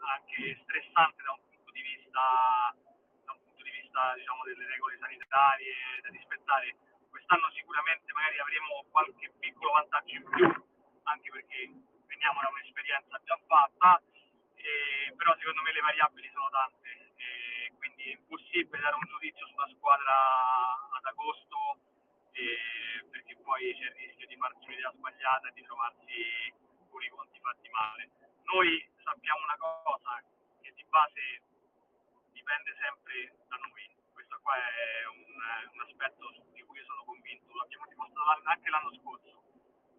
anche 0.06 0.58
stressante 0.64 1.24
da 1.24 1.32
un 1.32 1.42
punto 1.50 1.72
di 1.72 1.82
vista 1.82 2.74
vista 3.96 4.14
diciamo, 4.16 4.44
delle 4.44 4.68
regole 4.68 4.98
sanitarie 5.00 5.74
da 6.02 6.10
rispettare. 6.10 6.76
Quest'anno 7.16 7.50
sicuramente 7.56 8.12
magari 8.12 8.40
avremo 8.40 8.84
qualche 8.92 9.32
piccolo 9.40 9.72
vantaggio 9.72 10.16
in 10.16 10.30
più, 10.30 10.46
anche 11.04 11.32
perché 11.32 11.72
veniamo 12.08 12.42
da 12.42 12.50
un'esperienza 12.50 13.22
già 13.24 13.40
fatta, 13.48 14.04
eh, 14.56 15.14
però 15.16 15.34
secondo 15.40 15.62
me 15.62 15.72
le 15.72 15.80
variabili 15.80 16.30
sono 16.36 16.50
tante, 16.50 16.92
eh, 17.16 17.72
quindi 17.78 18.04
è 18.04 18.20
impossibile 18.20 18.82
dare 18.82 18.96
un 19.00 19.08
giudizio 19.08 19.48
sulla 19.48 19.72
squadra 19.72 20.12
ad 20.92 21.06
agosto, 21.06 21.80
eh, 22.34 23.08
perché 23.10 23.38
poi 23.38 23.74
c'è 23.74 23.86
il 23.86 23.96
rischio 23.96 24.28
di 24.28 24.36
farsi 24.36 24.68
un'idea 24.68 24.92
sbagliata 24.92 25.48
e 25.48 25.54
di 25.54 25.64
trovarsi 25.64 26.54
con 26.92 27.02
i 27.02 27.10
conti 27.16 27.40
fatti 27.40 27.70
male. 27.70 28.12
Noi 28.44 28.92
sappiamo 29.02 29.40
una 29.40 29.58
cosa, 29.58 30.22
che 30.62 30.74
di 30.76 30.84
base 30.90 31.42
dipende 32.34 32.76
sempre 32.76 33.40
da 33.48 33.56
noi. 33.56 33.95
Qua 34.46 34.54
è 34.54 35.08
un, 35.10 35.26
un 35.74 35.82
aspetto 35.82 36.30
di 36.54 36.62
cui 36.62 36.78
sono 36.86 37.02
convinto, 37.04 37.50
l'abbiamo 37.58 37.90
dimostrato 37.90 38.46
anche 38.46 38.70
l'anno 38.70 38.94
scorso. 38.94 39.42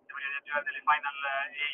Siamo 0.06 0.22
arrivati 0.22 0.38
a 0.38 0.46
giocare 0.46 0.64
delle 0.70 0.84
Final 0.86 1.18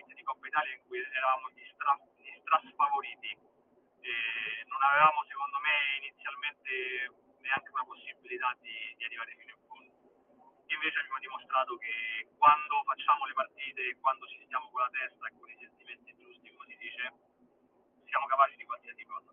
8 0.08 0.14
di 0.16 0.22
Coppa 0.24 0.46
Italia 0.48 0.72
in 0.72 0.82
cui 0.88 0.96
eravamo 1.04 1.50
gli, 1.52 1.68
stra, 1.68 1.92
gli 2.16 2.32
strasfavoriti 2.40 3.28
e 3.28 4.12
non 4.72 4.80
avevamo 4.88 5.20
secondo 5.28 5.60
me 5.60 5.76
inizialmente 6.00 7.12
neanche 7.44 7.68
una 7.76 7.84
possibilità 7.84 8.56
di, 8.64 8.72
di 8.96 9.04
arrivare 9.04 9.36
fino 9.36 9.52
in 9.52 9.60
fondo. 9.68 9.92
Invece 10.72 10.96
abbiamo 10.96 11.20
dimostrato 11.20 11.76
che 11.76 11.92
quando 12.40 12.82
facciamo 12.88 13.28
le 13.28 13.36
partite, 13.36 14.00
quando 14.00 14.24
ci 14.32 14.40
stiamo 14.48 14.72
con 14.72 14.80
la 14.80 14.88
testa 14.88 15.28
e 15.28 15.36
con 15.36 15.44
i 15.44 15.60
sentimenti 15.60 16.16
giusti, 16.16 16.48
come 16.56 16.72
si 16.72 16.76
dice, 16.80 17.04
siamo 18.08 18.24
capaci 18.24 18.56
di 18.56 18.64
qualsiasi 18.64 19.04
cosa 19.04 19.28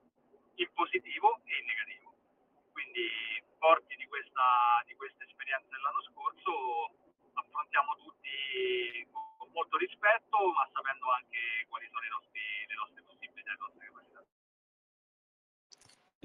in 0.59 0.67
positivo 0.75 1.39
e 1.47 1.55
in 1.55 1.65
negativo. 1.71 1.98
Quindi 2.89 3.05
forti 3.61 3.93
di 4.01 4.07
questa, 4.09 4.81
di 4.89 4.97
questa 4.97 5.21
esperienza 5.21 5.69
dell'anno 5.69 6.01
scorso 6.09 6.89
affrontiamo 7.37 7.93
tutti 8.01 9.05
con 9.13 9.45
molto 9.53 9.77
rispetto 9.77 10.49
ma 10.57 10.65
sapendo 10.73 11.05
anche 11.13 11.69
quali 11.69 11.85
sono 11.93 12.01
i 12.01 12.09
nostri, 12.09 12.41
le 12.65 12.77
nostre 12.81 13.05
possibilità 13.05 13.45
e 13.45 13.53
le 13.53 13.61
nostre 13.61 13.85
capacità. 13.85 14.25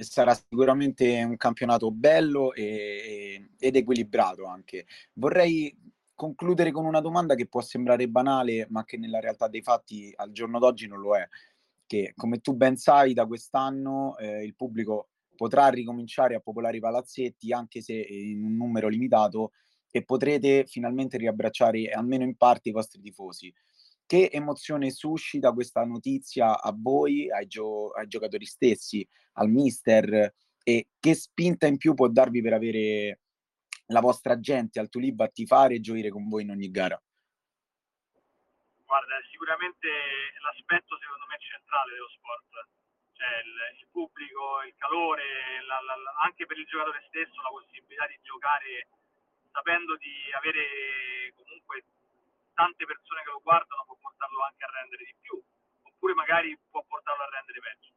Sarà 0.09 0.33
sicuramente 0.33 1.05
un 1.23 1.37
campionato 1.37 1.93
bello 1.93 2.55
e, 2.55 3.51
ed 3.61 3.77
equilibrato 3.77 4.47
anche. 4.49 4.89
Vorrei 5.21 5.69
concludere 6.17 6.73
con 6.73 6.87
una 6.87 7.05
domanda 7.05 7.35
che 7.35 7.47
può 7.47 7.61
sembrare 7.61 8.09
banale, 8.09 8.65
ma 8.71 8.85
che 8.85 8.97
nella 8.97 9.21
realtà 9.21 9.49
dei 9.49 9.61
fatti 9.61 10.15
al 10.17 10.33
giorno 10.33 10.59
d'oggi 10.59 10.89
non 10.89 11.01
lo 11.01 11.15
è 11.15 11.29
che 11.87 12.15
come 12.17 12.41
tu 12.41 12.55
ben 12.55 12.79
sai 12.79 13.13
da 13.13 13.27
quest'anno 13.27 14.17
eh, 14.17 14.43
il 14.43 14.55
pubblico 14.55 15.11
potrà 15.37 15.69
ricominciare 15.69 16.35
a 16.35 16.41
popolare 16.41 16.77
i 16.77 16.81
palazzetti 16.81 17.53
anche 17.53 17.81
se 17.81 17.95
in 17.95 18.45
un 18.45 18.57
numero 18.57 18.89
limitato 18.89 19.53
e 19.91 20.05
potrete 20.05 20.65
finalmente 20.67 21.17
riabbracciare 21.19 21.89
almeno 21.91 22.25
in 22.25 22.37
parte 22.37 22.71
i 22.71 22.73
vostri 22.73 23.01
tifosi. 23.01 23.53
Che 24.07 24.29
emozione 24.33 24.91
suscita 24.91 25.53
questa 25.53 25.85
notizia 25.85 26.61
a 26.61 26.75
voi, 26.77 27.31
ai, 27.31 27.47
gio- 27.47 27.91
ai 27.93 28.07
giocatori 28.07 28.45
stessi, 28.45 29.07
al 29.35 29.49
mister 29.49 30.35
e 30.63 30.89
che 30.99 31.15
spinta 31.15 31.67
in 31.67 31.77
più 31.77 31.95
può 31.95 32.09
darvi 32.09 32.43
per 32.43 32.53
avere 32.55 33.21
la 33.87 34.01
vostra 34.01 34.41
gente 34.41 34.81
al 34.81 34.89
Tulib 34.89 35.21
a 35.21 35.29
tifare 35.29 35.75
e 35.75 35.81
gioire 35.81 36.11
con 36.11 36.29
voi 36.29 36.43
in 36.43 36.51
ogni 36.51 36.71
gara? 36.71 37.01
Guarda, 38.85 39.15
sicuramente 39.31 39.89
l'aspetto 40.41 40.97
secondo 40.99 41.25
me 41.29 41.37
centrale 41.39 41.93
dello 41.93 42.09
sport, 42.09 42.54
il, 43.45 43.79
il 43.81 43.87
pubblico, 43.91 44.63
il 44.63 44.75
calore, 44.77 45.63
la, 45.67 45.81
la, 45.81 45.97
anche 46.21 46.47
per 46.47 46.59
il 46.59 46.67
giocatore 46.67 47.05
stesso 47.09 47.41
la 47.43 47.49
possibilità 47.49 48.07
di 48.07 48.19
giocare 48.23 48.89
sapendo 49.51 49.97
di 49.97 50.33
avere 50.33 51.33
comunque 51.37 51.85
tante 52.55 52.85
persone 52.85 53.23
che 53.23 53.31
lo 53.31 53.41
guardano 53.41 53.85
può 53.87 53.97
portarlo 54.01 54.43
anche 54.43 54.65
a 54.65 54.71
rendere 54.71 55.05
di 55.05 55.15
più, 55.21 55.43
oppure 55.83 56.15
magari 56.15 56.59
può 56.71 56.83
portarlo 56.83 57.23
a 57.23 57.31
rendere 57.31 57.61
peggio. 57.61 57.93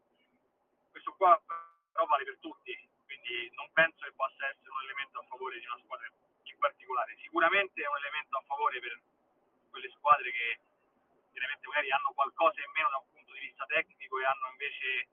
Questo 0.91 1.13
qua 1.13 1.39
però 1.91 2.05
vale 2.05 2.23
per 2.23 2.37
tutti, 2.39 2.73
quindi 3.05 3.49
non 3.55 3.69
penso 3.73 4.05
che 4.05 4.13
possa 4.13 4.47
essere 4.47 4.69
un 4.69 4.83
elemento 4.83 5.19
a 5.19 5.25
favore 5.29 5.59
di 5.59 5.65
una 5.65 5.81
squadra 5.83 6.07
in 6.07 6.57
particolare. 6.57 7.17
Sicuramente 7.21 7.81
è 7.81 7.87
un 7.87 7.97
elemento 7.97 8.37
a 8.37 8.43
favore 8.45 8.79
per 8.79 8.99
quelle 9.69 9.89
squadre 9.89 10.31
che 10.31 10.59
magari 11.77 11.91
hanno 11.91 12.11
qualcosa 12.17 12.57
in 12.57 12.71
meno 12.73 12.89
da 12.89 12.97
un 12.97 13.09
punto 13.13 13.33
di 13.33 13.39
vista 13.39 13.65
tecnico 13.65 14.17
e 14.17 14.25
hanno 14.25 14.49
invece 14.49 15.07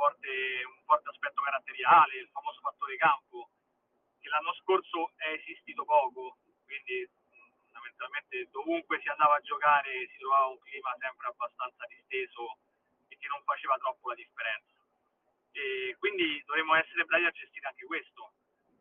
forte, 0.00 0.64
un 0.64 0.80
forte 0.88 1.10
aspetto 1.10 1.42
caratteriale, 1.42 2.24
il 2.24 2.32
famoso 2.32 2.60
fattore 2.60 2.96
campo, 2.96 3.50
che 4.18 4.28
l'anno 4.30 4.54
scorso 4.64 5.12
è 5.16 5.36
esistito 5.36 5.84
poco, 5.84 6.38
quindi 6.64 7.04
fondamentalmente 7.68 8.48
dovunque 8.48 8.98
si 9.00 9.08
andava 9.08 9.36
a 9.36 9.44
giocare 9.44 10.08
si 10.08 10.16
trovava 10.16 10.46
un 10.46 10.58
clima 10.60 10.96
sempre 10.98 11.28
abbastanza 11.28 11.84
disteso 11.86 12.56
e 13.08 13.18
che 13.18 13.28
non 13.28 13.44
faceva 13.44 13.76
troppo 13.76 14.08
la 14.08 14.14
differenza. 14.14 14.72
E 15.52 15.96
quindi 15.98 16.42
dovremmo 16.46 16.74
essere 16.76 17.04
bravi 17.04 17.26
a 17.26 17.30
gestire 17.36 17.68
anche 17.68 17.84
questo, 17.84 18.32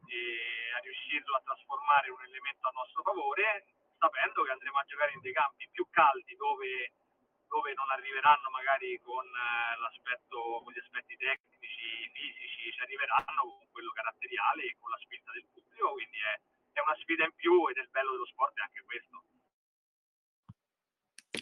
e 0.07 0.71
a 0.73 0.79
riuscirlo 0.79 1.35
a 1.35 1.41
trasformare 1.43 2.07
in 2.07 2.13
un 2.13 2.23
elemento 2.23 2.67
a 2.67 2.71
nostro 2.73 3.03
favore, 3.03 3.67
sapendo 3.97 4.43
che 4.43 4.51
andremo 4.51 4.77
a 4.77 4.87
giocare 4.87 5.11
in 5.11 5.19
dei 5.19 5.33
campi 5.33 5.67
più 5.69 5.85
caldi 5.91 6.35
dove, 6.35 6.93
dove 7.49 7.73
non 7.73 7.89
arriveranno 7.89 8.47
magari 8.53 9.01
con, 9.01 9.25
eh, 9.25 9.73
con 10.37 10.71
gli 10.71 10.79
aspetti 10.79 11.17
tecnici, 11.17 12.07
fisici, 12.13 12.71
ci 12.71 12.81
arriveranno 12.81 13.41
con 13.41 13.65
quello 13.73 13.91
caratteriale 13.91 14.69
e 14.69 14.77
con 14.77 14.93
la 14.93 15.01
spinta 15.01 15.33
del 15.33 15.49
pubblico, 15.49 15.97
quindi 15.97 16.17
è, 16.21 16.33
è 16.77 16.79
una 16.79 16.95
sfida 17.01 17.25
in 17.25 17.33
più 17.33 17.67
ed 17.67 17.77
è 17.77 17.81
il 17.81 17.89
bello 17.89 18.13
dello 18.13 18.29
sport 18.29 18.53
è 18.53 18.61
anche 18.61 18.83
questo. 18.85 19.17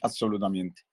Assolutamente. 0.02 0.88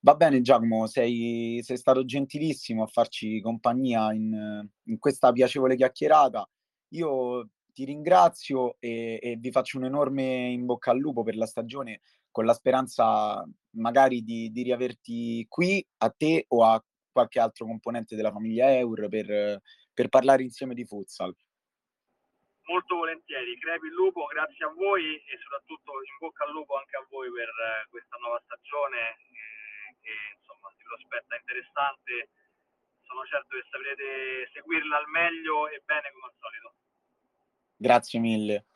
Va 0.00 0.14
bene 0.14 0.40
Giacomo, 0.40 0.86
sei, 0.86 1.60
sei 1.62 1.76
stato 1.76 2.04
gentilissimo 2.04 2.82
a 2.82 2.86
farci 2.86 3.40
compagnia 3.40 4.12
in, 4.12 4.66
in 4.84 4.98
questa 4.98 5.32
piacevole 5.32 5.76
chiacchierata. 5.76 6.48
Io 6.94 7.50
ti 7.72 7.84
ringrazio 7.84 8.76
e, 8.78 9.18
e, 9.20 9.36
vi 9.36 9.50
faccio 9.50 9.78
un 9.78 9.84
enorme 9.84 10.48
in 10.48 10.66
bocca 10.66 10.90
al 10.90 10.98
lupo 10.98 11.22
per 11.22 11.36
la 11.36 11.46
stagione 11.46 12.00
con 12.30 12.44
la 12.44 12.54
speranza 12.54 13.44
magari 13.76 14.22
di, 14.22 14.50
di 14.50 14.62
riaverti 14.62 15.46
qui 15.48 15.84
a 15.98 16.10
te 16.10 16.44
o 16.48 16.64
a 16.64 16.82
qualche 17.10 17.40
altro 17.40 17.66
componente 17.66 18.14
della 18.16 18.30
famiglia 18.30 18.70
Eur 18.76 19.08
per, 19.08 19.60
per 19.92 20.08
parlare 20.08 20.42
insieme 20.42 20.74
di 20.74 20.84
futsal. 20.84 21.34
Molto 22.68 22.96
volentieri, 22.96 23.58
crepi 23.58 23.86
il 23.86 23.94
lupo, 23.94 24.26
grazie 24.26 24.66
a 24.66 24.72
voi 24.72 25.16
e 25.16 25.38
soprattutto 25.40 25.92
in 26.04 26.16
bocca 26.20 26.44
al 26.44 26.52
lupo 26.52 26.76
anche 26.76 26.96
a 26.96 27.06
voi 27.08 27.32
per 27.32 27.48
questa 27.88 28.16
nuova 28.20 28.40
stagione 28.44 29.16
che 30.04 30.14
insomma 30.36 30.68
si 30.76 30.84
prospetta 30.84 31.36
interessante. 31.36 32.30
Sono 33.08 33.24
certo 33.24 33.56
che 33.56 33.64
saprete 33.72 34.50
seguirla 34.52 34.98
al 34.98 35.08
meglio 35.08 35.68
e 35.68 35.80
bene 35.84 36.12
come 36.12 36.28
al 36.28 36.36
solito. 36.36 36.74
Grazie 37.74 38.20
mille. 38.20 38.66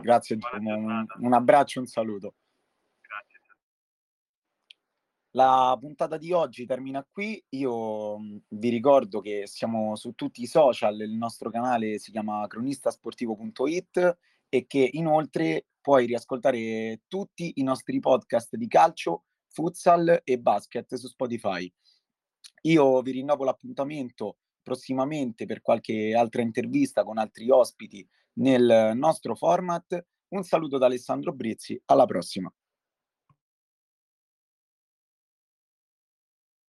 Grazie, 0.00 0.38
un, 0.40 1.06
un 1.18 1.32
abbraccio 1.34 1.78
e 1.78 1.82
un 1.82 1.88
saluto. 1.88 2.34
La 5.34 5.76
puntata 5.78 6.16
di 6.16 6.32
oggi 6.32 6.66
termina 6.66 7.06
qui. 7.08 7.40
Io 7.50 8.18
vi 8.48 8.68
ricordo 8.68 9.20
che 9.20 9.46
siamo 9.46 9.94
su 9.94 10.12
tutti 10.12 10.42
i 10.42 10.46
social, 10.46 11.00
il 11.00 11.12
nostro 11.12 11.50
canale 11.50 12.00
si 12.00 12.10
chiama 12.10 12.44
cronistasportivo.it 12.48 14.18
e 14.48 14.66
che 14.66 14.90
inoltre 14.94 15.66
puoi 15.80 16.06
riascoltare 16.06 17.02
tutti 17.06 17.52
i 17.56 17.62
nostri 17.62 18.00
podcast 18.00 18.56
di 18.56 18.66
calcio 18.66 19.26
futsal 19.46 20.20
e 20.24 20.38
basket 20.40 20.96
su 20.96 21.06
Spotify. 21.06 21.72
Io 22.62 23.00
vi 23.00 23.12
rinnovo 23.12 23.44
l'appuntamento 23.44 24.38
prossimamente 24.62 25.46
per 25.46 25.62
qualche 25.62 26.12
altra 26.12 26.42
intervista 26.42 27.04
con 27.04 27.18
altri 27.18 27.48
ospiti 27.50 28.04
nel 28.34 28.92
nostro 28.96 29.36
format. 29.36 30.04
Un 30.30 30.42
saluto 30.42 30.76
da 30.76 30.86
Alessandro 30.86 31.32
Brizzi, 31.32 31.80
alla 31.86 32.04
prossima. 32.04 32.52